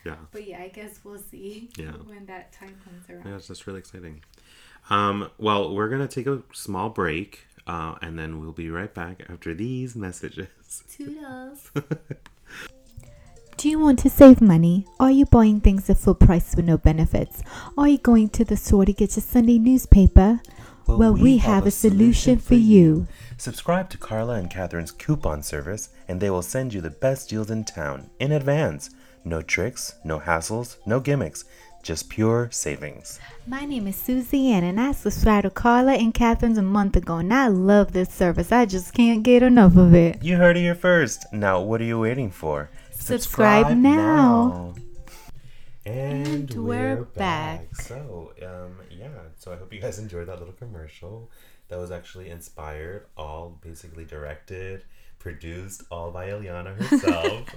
yeah. 0.04 0.16
but 0.32 0.48
yeah 0.48 0.62
i 0.64 0.70
guess 0.70 1.02
we'll 1.04 1.20
see 1.20 1.70
Yeah. 1.78 1.92
when 1.92 2.26
that 2.26 2.52
time 2.52 2.76
comes 2.84 3.08
around 3.12 3.30
Yeah, 3.30 3.36
it's 3.36 3.48
just 3.48 3.68
really 3.68 3.78
exciting. 3.80 4.24
Um, 4.90 5.30
well, 5.38 5.74
we're 5.74 5.90
gonna 5.90 6.08
take 6.08 6.28
a 6.28 6.42
small 6.54 6.90
break, 6.90 7.48
uh, 7.68 7.96
and 8.02 8.18
then 8.18 8.40
we'll 8.42 8.52
be 8.52 8.70
right 8.70 8.94
back 8.94 9.24
after 9.30 9.54
these 9.54 9.96
messages. 9.96 10.48
toodles 10.98 11.72
Do 13.58 13.70
you 13.70 13.80
want 13.80 14.00
to 14.00 14.10
save 14.10 14.42
money? 14.42 14.86
Are 15.00 15.12
you 15.12 15.26
buying 15.26 15.62
things 15.62 15.90
at 15.90 15.98
full 15.98 16.16
price 16.16 16.56
with 16.56 16.66
no 16.66 16.78
benefits? 16.78 17.42
Are 17.78 17.88
you 17.88 17.98
going 17.98 18.30
to 18.30 18.44
the 18.44 18.58
store 18.58 18.86
to 18.86 18.94
get 18.94 19.16
your 19.16 19.24
Sunday 19.24 19.58
newspaper? 19.58 20.42
Well, 20.86 21.14
we, 21.14 21.38
have, 21.38 21.66
a 21.66 21.72
solution 21.72 22.40
for 22.40 22.56
you. 22.56 23.08
Subscribe 23.38 23.90
to 23.92 23.98
Carla 23.98 24.34
and 24.34 24.50
Catherine's 24.50 24.92
coupon 24.92 25.42
service, 25.42 25.90
and 26.10 26.20
they 26.20 26.30
will 26.30 26.42
send 26.42 26.74
you 26.74 26.82
the 26.82 26.90
best 26.90 27.30
deals 27.30 27.50
in 27.50 27.64
town 27.64 28.10
in 28.20 28.34
advance. 28.34 28.90
No 29.24 29.42
tricks, 29.42 29.96
no 30.04 30.20
hassles, 30.20 30.76
no 30.86 31.00
gimmicks, 31.00 31.46
just 31.84 32.10
pure 32.10 32.50
savings. 32.50 33.20
My 33.46 33.66
name 33.66 33.88
is 33.88 33.98
Susie 33.98 34.52
Ann, 34.52 34.64
and 34.64 34.80
I 34.80 34.94
subscribed 34.94 35.44
to 35.44 35.50
Carla 35.50 35.94
and 35.94 36.14
Catherine's 36.14 36.58
a 36.58 36.62
month 36.62 36.96
ago, 36.96 37.18
and 37.18 37.34
I 37.34 37.50
love 37.50 37.92
this 37.92 38.10
service. 38.10 38.52
I 38.52 38.66
just 38.66 38.94
can't 38.94 39.22
get 39.22 39.44
enough 39.44 39.76
of 39.76 39.94
it. 39.94 40.24
You 40.24 40.38
heard 40.38 40.56
it 40.58 40.62
here 40.62 40.76
first. 40.76 41.26
Now, 41.34 41.62
what 41.62 41.82
are 41.82 41.84
you 41.84 42.00
waiting 42.00 42.32
for? 42.32 42.70
Subscribe 42.92 43.76
now. 43.76 44.74
And, 45.86 46.50
And 46.50 46.66
we're 46.66 47.04
back. 47.04 47.76
So, 47.76 48.32
um, 48.42 48.78
yeah. 48.90 49.10
So 49.38 49.52
I 49.52 49.58
hope 49.58 49.74
you 49.74 49.82
guys 49.82 50.00
enjoyed 50.00 50.30
that 50.30 50.40
little 50.40 50.54
commercial. 50.54 51.30
That 51.68 51.80
was 51.80 51.92
actually 51.92 52.30
inspired, 52.30 53.08
all 53.18 53.60
basically 53.62 54.06
directed, 54.06 54.86
produced, 55.24 55.84
all 55.90 56.12
by 56.12 56.28
Eliana 56.28 56.72
herself. 56.80 57.50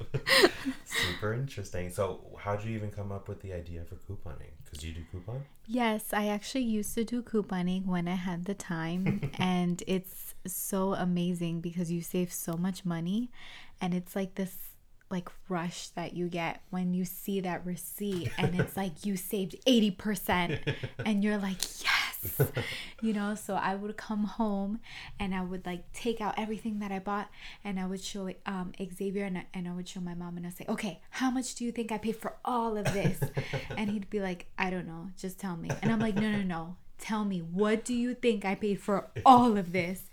Super 0.85 1.35
interesting. 1.35 1.91
So, 1.91 2.21
how 2.39 2.57
did 2.57 2.67
you 2.67 2.75
even 2.77 2.91
come 2.91 3.11
up 3.13 3.29
with 3.29 3.41
the 3.43 3.53
idea 3.53 3.83
for 3.85 3.97
couponing? 3.97 4.53
Because 4.65 4.85
you 4.85 4.93
do 4.93 5.03
coupon. 5.13 5.45
yes 5.67 6.13
i 6.13 6.27
actually 6.29 6.65
used 6.79 6.93
to 6.95 7.05
do 7.05 7.23
couponing 7.23 7.87
when 7.87 8.07
i 8.09 8.15
had 8.15 8.45
the 8.45 8.55
time 8.55 9.31
and 9.39 9.83
it's 9.87 10.35
so 10.47 10.95
amazing 10.95 11.61
because 11.61 11.91
you 11.91 12.01
save 12.01 12.33
so 12.33 12.53
much 12.67 12.85
money 12.85 13.31
and 13.81 13.95
it's 13.95 14.15
like 14.15 14.35
this 14.35 14.55
like 15.11 15.29
rush 15.49 15.89
that 15.91 16.15
you 16.15 16.29
get 16.29 16.63
when 16.71 16.93
you 16.93 17.05
see 17.05 17.41
that 17.41 17.65
receipt 17.65 18.29
and 18.39 18.59
it's 18.61 18.77
like 18.77 19.05
you 19.07 19.17
saved 19.17 19.55
80% 19.67 20.75
and 21.07 21.23
you're 21.23 21.39
like 21.39 21.61
yes 21.85 21.96
you 23.03 23.13
know 23.13 23.35
so 23.35 23.55
i 23.55 23.75
would 23.75 23.97
come 23.97 24.25
home 24.25 24.81
and 25.19 25.35
i 25.35 25.43
would 25.43 25.65
like 25.67 25.91
take 25.93 26.21
out 26.21 26.35
everything 26.39 26.79
that 26.79 26.91
i 26.93 26.99
bought 26.99 27.29
and 27.65 27.79
i 27.79 27.87
would 27.87 28.03
show 28.03 28.31
um, 28.47 28.73
xavier 28.95 29.25
and 29.25 29.39
I, 29.39 29.47
and 29.55 29.69
I 29.69 29.73
would 29.73 29.89
show 29.89 30.01
my 30.01 30.15
mom 30.15 30.37
and 30.37 30.47
i'd 30.47 30.57
say 30.57 30.65
okay 30.69 31.01
how 31.11 31.31
much 31.31 31.55
do 31.55 31.65
you 31.65 31.73
think 31.73 31.93
i 31.93 31.99
paid 31.99 32.17
for 32.17 32.37
all 32.45 32.77
of 32.77 32.85
this 32.93 33.21
and 33.77 33.91
he'd 33.91 34.11
be 34.11 34.21
like 34.21 34.47
i 34.59 34.71
don't 34.71 34.87
know 34.87 35.09
just 35.17 35.39
tell 35.39 35.57
me 35.57 35.71
and 35.83 35.93
i'm 35.93 36.01
like 36.01 36.17
no 36.17 36.31
no 36.31 36.43
no 36.43 36.77
tell 36.99 37.25
me 37.25 37.41
what 37.41 37.85
do 37.85 37.95
you 37.95 38.15
think 38.15 38.45
i 38.45 38.55
paid 38.55 38.81
for 38.81 39.09
all 39.25 39.57
of 39.57 39.73
this 39.73 40.09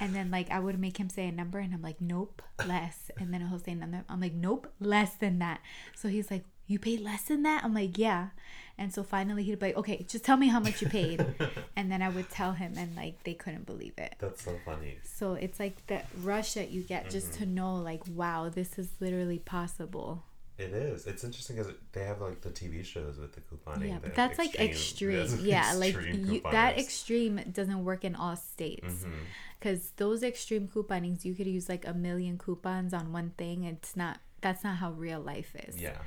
and 0.00 0.14
then 0.14 0.30
like 0.30 0.50
I 0.50 0.58
would 0.58 0.78
make 0.78 0.98
him 0.98 1.08
say 1.08 1.26
a 1.26 1.32
number 1.32 1.58
and 1.58 1.74
I'm 1.74 1.82
like, 1.82 2.00
nope, 2.00 2.42
less. 2.66 3.10
And 3.18 3.32
then 3.32 3.46
he'll 3.46 3.58
say 3.58 3.72
another. 3.72 4.04
I'm 4.08 4.20
like, 4.20 4.34
nope, 4.34 4.72
less 4.80 5.14
than 5.14 5.38
that. 5.40 5.60
So 5.96 6.08
he's 6.08 6.30
like, 6.30 6.44
you 6.68 6.78
paid 6.78 7.00
less 7.00 7.22
than 7.22 7.42
that? 7.42 7.64
I'm 7.64 7.74
like, 7.74 7.98
yeah. 7.98 8.28
And 8.76 8.94
so 8.94 9.02
finally 9.02 9.42
he'd 9.42 9.58
be 9.58 9.66
like, 9.66 9.76
okay, 9.76 10.06
just 10.08 10.24
tell 10.24 10.36
me 10.36 10.46
how 10.46 10.60
much 10.60 10.80
you 10.80 10.88
paid. 10.88 11.24
and 11.76 11.90
then 11.90 12.00
I 12.00 12.10
would 12.10 12.30
tell 12.30 12.52
him 12.52 12.74
and 12.76 12.94
like 12.94 13.24
they 13.24 13.34
couldn't 13.34 13.66
believe 13.66 13.94
it. 13.98 14.14
That's 14.20 14.44
so 14.44 14.56
funny. 14.64 14.98
So 15.02 15.34
it's 15.34 15.58
like 15.58 15.84
that 15.88 16.06
rush 16.22 16.54
that 16.54 16.70
you 16.70 16.82
get 16.82 17.10
just 17.10 17.32
to 17.34 17.44
mm-hmm. 17.44 17.54
know 17.54 17.76
like, 17.76 18.02
wow, 18.14 18.48
this 18.48 18.78
is 18.78 18.88
literally 19.00 19.40
possible. 19.40 20.22
It 20.58 20.72
is. 20.72 21.06
It's 21.06 21.24
interesting 21.24 21.56
because 21.56 21.72
they 21.92 22.04
have 22.04 22.20
like 22.20 22.40
the 22.40 22.50
TV 22.50 22.84
shows 22.84 23.18
with 23.18 23.32
the 23.32 23.40
couponing. 23.40 23.88
Yeah, 23.88 23.98
but 24.00 24.14
that's 24.14 24.38
like 24.38 24.54
extreme. 24.60 25.18
that's 25.18 25.36
Yeah, 25.40 25.72
like 25.74 25.96
you, 25.96 26.40
that 26.52 26.78
extreme 26.78 27.40
doesn't 27.52 27.84
work 27.84 28.04
in 28.04 28.14
all 28.14 28.36
states. 28.36 28.86
Mm-hmm. 28.86 29.10
Because 29.58 29.90
those 29.96 30.22
extreme 30.22 30.68
couponings 30.68 31.24
you 31.24 31.34
could 31.34 31.46
use 31.46 31.68
like 31.68 31.86
a 31.86 31.94
million 31.94 32.38
coupons 32.38 32.94
on 32.94 33.12
one 33.12 33.32
thing 33.36 33.64
it's 33.64 33.96
not 33.96 34.18
that's 34.40 34.62
not 34.62 34.76
how 34.76 34.92
real 34.92 35.20
life 35.20 35.56
is 35.66 35.80
Yeah. 35.80 35.98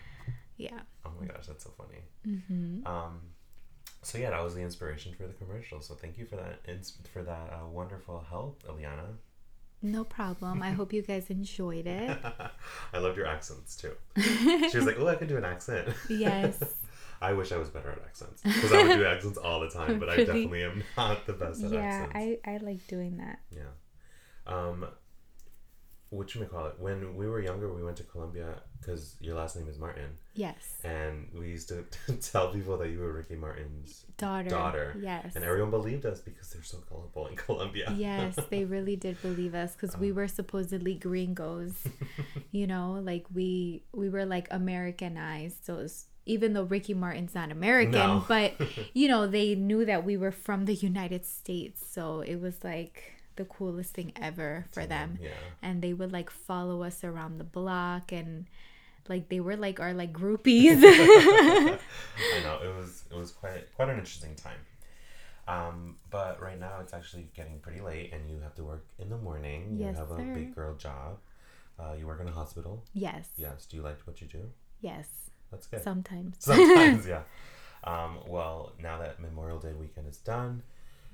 Yeah 0.57 0.79
Oh 1.05 1.11
my 1.19 1.25
gosh, 1.27 1.47
that's 1.47 1.63
so 1.63 1.71
funny. 1.77 2.01
mm-hmm. 2.27 2.85
Um, 2.87 3.19
so 4.03 4.17
yeah, 4.17 4.29
that 4.31 4.43
was 4.43 4.53
the 4.55 4.61
inspiration 4.61 5.13
for 5.15 5.27
the 5.27 5.33
commercial. 5.33 5.81
So 5.81 5.93
thank 5.95 6.17
you 6.17 6.25
for 6.25 6.35
that 6.37 6.59
ins- 6.67 6.97
for 7.13 7.23
that 7.23 7.53
uh, 7.53 7.67
wonderful 7.67 8.23
help, 8.29 8.63
Eliana. 8.63 9.07
no 9.83 10.03
problem 10.03 10.61
i 10.61 10.69
hope 10.69 10.93
you 10.93 11.01
guys 11.01 11.31
enjoyed 11.31 11.87
it 11.87 12.17
I 12.93 12.97
loved 12.99 13.17
your 13.17 13.25
accents 13.25 13.75
too. 13.75 13.93
She 14.69 14.77
was 14.77 14.85
like, 14.85 14.97
"Oh, 14.99 15.07
I 15.07 15.15
can 15.15 15.27
do 15.27 15.37
an 15.37 15.45
accent." 15.45 15.87
yes 16.09 16.53
I 17.21 17.33
wish 17.33 17.51
I 17.51 17.57
was 17.57 17.69
better 17.69 17.91
at 17.91 17.99
accents 18.09 18.41
because 18.43 18.71
I 18.73 18.81
would 18.83 18.97
do 18.97 19.05
accents 19.05 19.37
all 19.37 19.59
the 19.59 19.69
time, 19.69 19.99
but 19.99 20.09
I 20.09 20.17
definitely 20.17 20.63
am 20.63 20.83
not 20.97 21.25
the 21.27 21.33
best 21.33 21.63
at 21.63 21.71
yeah 21.71 22.07
accents. 22.13 22.39
i 22.47 22.51
i 22.53 22.57
like 22.57 22.85
doing 22.87 23.17
that 23.23 23.39
Yeah. 23.61 23.73
Um, 24.53 24.87
what 26.11 26.35
you 26.35 26.41
may 26.41 26.47
call 26.47 26.65
it. 26.67 26.75
When 26.77 27.15
we 27.15 27.25
were 27.27 27.41
younger, 27.41 27.73
we 27.73 27.83
went 27.83 27.97
to 27.97 28.03
Colombia 28.03 28.61
because 28.79 29.15
your 29.21 29.35
last 29.35 29.55
name 29.55 29.67
is 29.67 29.79
Martin, 29.79 30.11
Yes. 30.33 30.57
and 30.83 31.27
we 31.37 31.47
used 31.49 31.69
to 31.69 31.85
tell 32.31 32.51
people 32.51 32.77
that 32.79 32.89
you 32.89 32.99
were 32.99 33.13
Ricky 33.13 33.35
Martin's 33.35 34.05
Daughter. 34.17 34.49
daughter. 34.49 34.95
Yes. 35.01 35.35
and 35.35 35.43
everyone 35.45 35.71
believed 35.71 36.05
us 36.05 36.19
because 36.19 36.49
they're 36.51 36.63
so 36.63 36.79
gullible 36.89 37.27
in 37.27 37.35
Colombia. 37.47 37.93
yes, 37.97 38.37
they 38.49 38.65
really 38.75 38.95
did 38.97 39.21
believe 39.21 39.55
us 39.55 39.73
because 39.73 39.97
we 39.97 40.09
um, 40.11 40.17
were 40.17 40.27
supposedly 40.27 40.95
gringos. 40.95 41.73
you 42.51 42.67
know, 42.67 42.99
like 43.01 43.25
we 43.33 43.83
we 43.93 44.09
were 44.09 44.25
like 44.25 44.47
Americanized. 44.51 45.63
So 45.65 45.77
it's, 45.79 46.07
even 46.25 46.53
though 46.53 46.63
Ricky 46.63 46.93
Martin's 46.93 47.33
not 47.33 47.51
American, 47.51 47.91
No. 47.93 48.25
but 48.27 48.53
you 48.93 49.07
know, 49.07 49.27
they 49.27 49.55
knew 49.55 49.85
that 49.85 50.03
we 50.05 50.17
were 50.17 50.31
from 50.31 50.65
the 50.65 50.75
United 50.75 51.25
States. 51.25 51.83
So 51.89 52.21
it 52.21 52.35
was 52.41 52.63
like 52.63 53.13
the 53.41 53.45
coolest 53.45 53.93
thing 53.93 54.13
ever 54.21 54.65
for 54.71 54.85
them. 54.85 55.17
Yeah. 55.21 55.29
And 55.61 55.81
they 55.81 55.93
would 55.93 56.11
like 56.11 56.29
follow 56.29 56.83
us 56.83 57.03
around 57.03 57.39
the 57.39 57.43
block 57.43 58.11
and 58.11 58.45
like 59.09 59.29
they 59.29 59.39
were 59.39 59.57
like 59.57 59.79
our 59.79 59.93
like 59.93 60.13
groupies. 60.13 60.77
I 60.83 61.77
know 62.43 62.59
it 62.63 62.75
was 62.77 63.03
it 63.11 63.17
was 63.17 63.31
quite 63.31 63.63
quite 63.75 63.89
an 63.89 63.97
interesting 63.97 64.35
time. 64.35 64.61
Um, 65.47 65.97
but 66.11 66.39
right 66.39 66.59
now 66.59 66.75
it's 66.81 66.93
actually 66.93 67.27
getting 67.35 67.59
pretty 67.59 67.81
late, 67.81 68.13
and 68.13 68.29
you 68.29 68.39
have 68.41 68.55
to 68.55 68.63
work 68.63 68.85
in 68.99 69.09
the 69.09 69.17
morning. 69.17 69.75
Yes, 69.79 69.95
you 69.95 69.99
have 69.99 70.11
a 70.11 70.33
big 70.33 70.55
girl 70.55 70.75
job. 70.75 71.17
Uh, 71.79 71.93
you 71.97 72.05
work 72.05 72.21
in 72.21 72.27
a 72.27 72.31
hospital. 72.31 72.83
yes. 72.93 73.27
Yes. 73.37 73.65
Do 73.65 73.75
you 73.75 73.81
like 73.81 73.97
what 74.05 74.21
you 74.21 74.27
do? 74.27 74.43
Yes. 74.81 75.07
That's 75.49 75.65
good. 75.65 75.83
Sometimes. 75.83 76.35
Sometimes, 76.39 77.07
yeah. 77.13 77.23
Um, 77.83 78.19
well, 78.27 78.73
now 78.79 78.99
that 78.99 79.19
Memorial 79.19 79.59
Day 79.59 79.73
weekend 79.73 80.07
is 80.07 80.17
done, 80.17 80.61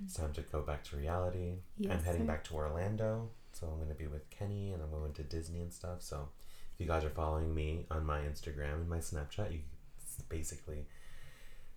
it's 0.03 0.15
time 0.15 0.33
to 0.33 0.41
go 0.41 0.61
back 0.61 0.83
to 0.85 0.97
reality. 0.97 1.53
I'm 1.89 2.03
heading 2.03 2.21
sir. 2.21 2.27
back 2.27 2.43
to 2.45 2.55
Orlando, 2.55 3.29
so 3.53 3.67
I'm 3.67 3.77
going 3.77 3.89
to 3.89 3.95
be 3.95 4.07
with 4.07 4.29
Kenny, 4.29 4.71
and 4.71 4.81
I'm 4.81 4.91
going 4.91 5.13
to 5.13 5.23
Disney 5.23 5.61
and 5.61 5.73
stuff. 5.73 6.01
So, 6.01 6.29
if 6.73 6.81
you 6.81 6.87
guys 6.87 7.03
are 7.03 7.09
following 7.09 7.53
me 7.53 7.85
on 7.89 8.05
my 8.05 8.19
Instagram 8.19 8.75
and 8.75 8.89
my 8.89 8.99
Snapchat, 8.99 9.51
you 9.51 9.59
basically 10.29 10.85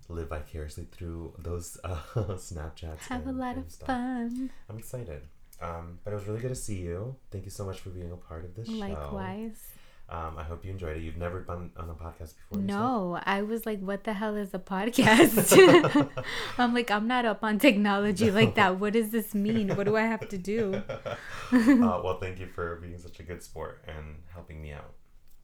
live 0.09 0.29
vicariously 0.29 0.87
through 0.91 1.35
those 1.39 1.79
uh, 1.85 1.97
Snapchats. 2.15 3.01
Have 3.09 3.27
a 3.27 3.33
lot 3.33 3.57
of 3.57 3.71
stuff. 3.71 3.87
fun. 3.87 4.51
I'm 4.69 4.79
excited. 4.79 5.23
Um, 5.63 5.99
but 6.05 6.13
it 6.13 6.17
was 6.17 6.27
really 6.27 6.41
good 6.41 6.49
to 6.49 6.55
see 6.55 6.79
you. 6.79 7.17
Thank 7.31 7.45
you 7.45 7.51
so 7.51 7.65
much 7.65 7.81
for 7.81 7.91
being 7.91 8.11
a 8.13 8.17
part 8.17 8.45
of 8.45 8.55
this 8.55 8.67
show. 8.67 8.75
Likewise. 8.75 9.73
Um, 10.11 10.37
I 10.37 10.43
hope 10.43 10.65
you 10.65 10.73
enjoyed 10.73 10.97
it. 10.97 11.03
You've 11.05 11.17
never 11.17 11.39
been 11.39 11.71
on 11.77 11.89
a 11.89 11.95
podcast 11.95 12.35
before. 12.35 12.61
No, 12.61 13.21
I 13.25 13.43
was 13.43 13.65
like, 13.65 13.79
what 13.79 14.03
the 14.03 14.13
hell 14.13 14.35
is 14.35 14.53
a 14.53 14.59
podcast? 14.59 16.11
I'm 16.59 16.75
like, 16.75 16.91
I'm 16.91 17.07
not 17.07 17.25
up 17.25 17.45
on 17.45 17.61
technology 17.61 18.29
like 18.41 18.57
that. 18.57 18.81
What 18.81 18.95
does 18.95 19.11
this 19.11 19.35
mean? 19.35 19.77
What 19.77 19.85
do 19.85 19.97
I 19.97 20.03
have 20.03 20.29
to 20.29 20.37
do? 20.37 20.83
uh, 20.99 21.17
well, 21.53 22.19
thank 22.19 22.41
you 22.41 22.49
for 22.49 22.77
being 22.83 22.99
such 22.99 23.21
a 23.21 23.23
good 23.23 23.41
sport 23.41 23.85
and 23.87 24.17
helping 24.33 24.61
me 24.61 24.73
out. 24.73 24.95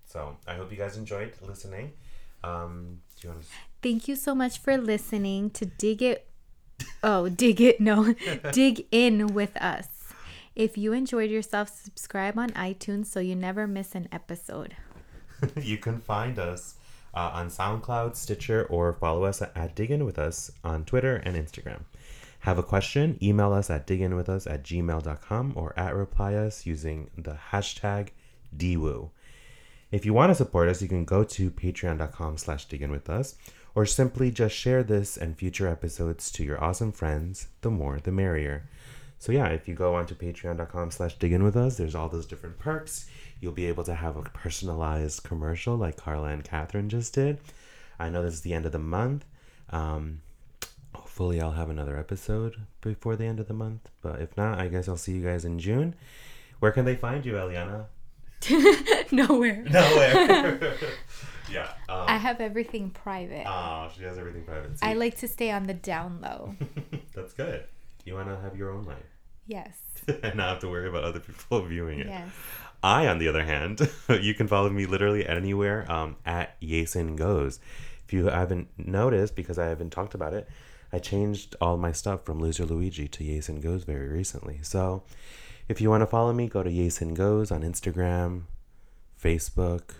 So 0.05 0.37
I 0.49 0.55
hope 0.55 0.73
you 0.73 0.79
guys 0.79 0.97
enjoyed 0.97 1.35
listening. 1.41 1.93
Um, 2.43 3.03
do 3.21 3.29
you 3.29 3.35
want 3.35 3.45
to? 3.45 3.49
Thank 3.83 4.09
you 4.09 4.17
so 4.17 4.35
much 4.35 4.59
for 4.59 4.77
listening 4.77 5.51
to 5.51 5.67
Dig 5.67 6.03
It. 6.03 6.29
Oh, 7.05 7.29
dig 7.29 7.61
it. 7.61 7.81
No, 7.81 8.15
dig 8.53 8.87
in 8.91 9.29
with 9.29 9.57
us. 9.57 9.96
If 10.57 10.79
you 10.79 10.95
enjoyed 10.95 11.31
yourself, 11.31 11.69
subscribe 11.69 12.39
on 12.39 12.49
iTunes 12.53 13.07
so 13.07 13.21
you 13.21 13.37
never 13.37 13.67
miss 13.67 13.95
an 13.95 14.09
episode. 14.11 14.75
you 15.61 15.77
can 15.77 16.01
find 16.01 16.39
us 16.39 16.77
uh, 17.13 17.31
on 17.35 17.49
SoundCloud, 17.49 18.17
Stitcher, 18.17 18.65
or 18.65 18.95
follow 18.95 19.25
us 19.25 19.43
at 19.43 19.77
Diggin 19.77 20.07
with 20.07 20.19
Us 20.19 20.51
on 20.65 20.87
Twitter 20.87 21.17
and 21.17 21.37
Instagram. 21.37 21.81
Have 22.41 22.57
a 22.57 22.63
question? 22.63 23.19
Email 23.23 23.53
us 23.53 23.69
at 23.69 23.87
diginwithus 23.87 24.51
at 24.51 24.63
gmail.com 24.63 25.53
or 25.55 25.79
at 25.79 25.95
reply 25.95 26.35
us 26.35 26.65
using 26.65 27.11
the 27.19 27.37
hashtag 27.51 28.09
DWOO. 28.57 29.11
If 29.91 30.07
you 30.07 30.15
want 30.15 30.31
to 30.31 30.35
support 30.35 30.71
us, 30.71 30.81
you 30.81 30.89
can 30.89 31.05
go 31.05 31.23
to 31.23 31.51
patreon.com 31.51 32.39
slash 32.39 32.65
diggin 32.65 32.91
with 32.91 33.11
us 33.11 33.35
or 33.75 33.85
simply 33.85 34.31
just 34.31 34.55
share 34.55 34.83
this 34.83 35.19
and 35.19 35.37
future 35.37 35.69
episodes 35.69 36.31
to 36.33 36.45
your 36.45 36.63
awesome 36.65 36.93
friends. 36.93 37.49
The 37.61 37.71
more, 37.71 38.01
the 38.03 38.11
merrier. 38.11 38.69
So 39.19 39.33
yeah, 39.33 39.47
if 39.49 39.67
you 39.67 39.75
go 39.75 39.95
onto 39.95 40.15
patreon.com 40.15 40.91
slash 40.91 41.19
diggin 41.19 41.43
with 41.43 41.57
us, 41.57 41.77
there's 41.77 41.95
all 41.95 42.09
those 42.09 42.27
different 42.27 42.59
perks. 42.59 43.07
You'll 43.41 43.53
be 43.53 43.67
able 43.67 43.85
to 43.85 43.95
have 43.95 44.17
a 44.17 44.23
personalized 44.23 45.23
commercial 45.23 45.77
like 45.77 45.97
Carla 45.97 46.29
and 46.29 46.45
Catherine 46.45 46.89
just 46.89 47.15
did. 47.15 47.39
I 47.99 48.09
know 48.09 48.23
this 48.23 48.35
is 48.35 48.41
the 48.43 48.53
end 48.53 48.67
of 48.67 48.73
the 48.73 48.79
month. 48.79 49.25
Um, 49.71 50.21
hopefully 50.95 51.41
I'll 51.41 51.53
have 51.53 51.71
another 51.71 51.99
episode 51.99 52.57
before 52.81 53.17
the 53.17 53.25
end 53.25 53.41
of 53.41 53.49
the 53.49 53.55
month. 53.55 53.89
But 54.03 54.21
if 54.21 54.37
not, 54.37 54.61
I 54.61 54.69
guess 54.69 54.89
I'll 54.89 54.97
see 54.97 55.13
you 55.13 55.25
guys 55.25 55.45
in 55.45 55.59
June. 55.59 55.95
Where 56.61 56.73
can 56.73 56.85
they 56.85 56.97
find 56.97 57.25
you, 57.25 57.35
Eliana? 57.35 57.87
Nowhere. 59.13 59.63
Nowhere. 59.63 60.75
yeah. 61.51 61.71
Um, 61.89 62.05
I 62.07 62.17
have 62.19 62.41
everything 62.41 62.91
private. 62.91 63.47
oh, 63.47 63.91
she 63.97 64.05
has 64.05 64.19
everything 64.19 64.45
private. 64.45 64.73
I 64.83 64.95
like 64.95 65.17
to 65.19 65.29
stay 65.29 65.51
on 65.51 65.65
the 65.67 65.75
down 65.75 66.21
low. 66.21 66.55
That's 67.15 67.33
good. 67.33 67.65
You 68.07 68.15
want 68.15 68.29
to 68.29 68.39
have 68.41 68.57
your 68.57 68.71
own 68.71 68.85
life 68.85 69.05
Yes. 69.47 69.77
and 70.23 70.37
not 70.37 70.49
have 70.49 70.59
to 70.61 70.69
worry 70.69 70.89
about 70.89 71.05
other 71.05 71.21
people 71.21 71.61
viewing 71.67 72.01
it. 72.01 72.07
Yes. 72.07 72.29
I, 72.83 73.07
on 73.07 73.19
the 73.19 73.29
other 73.29 73.45
hand, 73.45 73.81
you 74.21 74.33
can 74.35 74.49
follow 74.49 74.71
me 74.71 74.87
literally 74.87 75.27
anywhere 75.27 75.91
um, 75.91 76.17
at 76.25 76.61
Yeison 76.61 77.17
Goes. 77.17 77.59
If 78.07 78.13
you 78.13 78.27
haven't 78.27 78.69
noticed, 78.79 79.35
because 79.35 79.59
I 79.59 79.67
haven't 79.67 79.91
talked 79.91 80.15
about 80.15 80.33
it, 80.35 80.49
I 80.93 80.99
changed 80.99 81.57
all 81.61 81.77
my 81.77 81.91
stuff 81.93 82.25
from 82.25 82.39
Loser 82.41 82.65
Luigi 82.65 83.09
to 83.09 83.25
Yeison 83.25 83.61
Goes 83.61 83.83
very 83.85 84.09
recently. 84.09 84.61
So 84.63 85.03
if 85.69 85.81
you 85.81 85.91
want 85.91 86.03
to 86.03 86.07
follow 86.07 86.33
me, 86.33 86.49
go 86.49 86.63
to 86.63 86.71
Yeison 86.71 87.15
Goes 87.15 87.51
on 87.51 87.63
Instagram, 87.63 88.43
Facebook, 89.21 89.95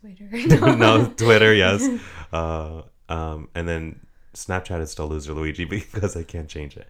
Twitter. 0.00 0.76
no, 0.76 1.12
Twitter, 1.16 1.52
yes. 1.52 1.86
Uh, 2.32 2.82
um, 3.08 3.48
and 3.54 3.68
then 3.68 4.00
Snapchat 4.44 4.80
is 4.80 4.90
still 4.90 5.08
Loser 5.08 5.32
Luigi 5.32 5.64
because 5.92 6.16
I 6.16 6.22
can't 6.22 6.48
change 6.48 6.76
it. 6.76 6.88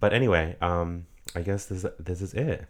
But 0.00 0.12
anyway, 0.12 0.56
um, 0.60 1.06
I 1.34 1.42
guess 1.42 1.66
this 1.66 1.86
this 1.98 2.20
is 2.20 2.34
it. 2.34 2.66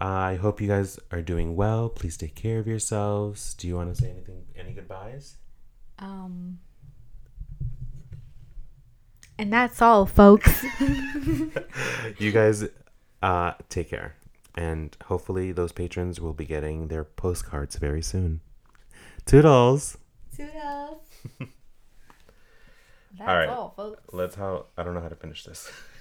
Uh, 0.00 0.04
I 0.04 0.34
hope 0.36 0.60
you 0.60 0.68
guys 0.68 0.98
are 1.10 1.22
doing 1.22 1.54
well. 1.54 1.88
Please 1.88 2.16
take 2.16 2.34
care 2.34 2.58
of 2.58 2.66
yourselves. 2.66 3.54
Do 3.54 3.68
you 3.68 3.76
want 3.76 3.94
to 3.94 4.02
say 4.02 4.10
anything? 4.10 4.44
Any 4.56 4.72
goodbyes? 4.72 5.36
Um. 5.98 6.58
And 9.38 9.52
that's 9.52 9.82
all, 9.82 10.06
folks. 10.06 10.64
you 12.18 12.32
guys, 12.32 12.64
uh, 13.22 13.54
take 13.68 13.90
care, 13.90 14.14
and 14.54 14.96
hopefully 15.04 15.52
those 15.52 15.72
patrons 15.72 16.20
will 16.20 16.34
be 16.34 16.44
getting 16.44 16.88
their 16.88 17.04
postcards 17.04 17.76
very 17.76 18.02
soon. 18.02 18.40
Toodles. 19.24 19.98
Toodles. 20.36 21.00
That's 23.26 23.48
right. 23.48 23.48
all, 23.48 23.72
folks. 23.76 24.02
Let's 24.12 24.34
how 24.34 24.66
I 24.76 24.82
don't 24.82 24.94
know 24.94 25.00
how 25.00 25.08
to 25.08 25.16
finish 25.16 25.44
this. 25.44 25.70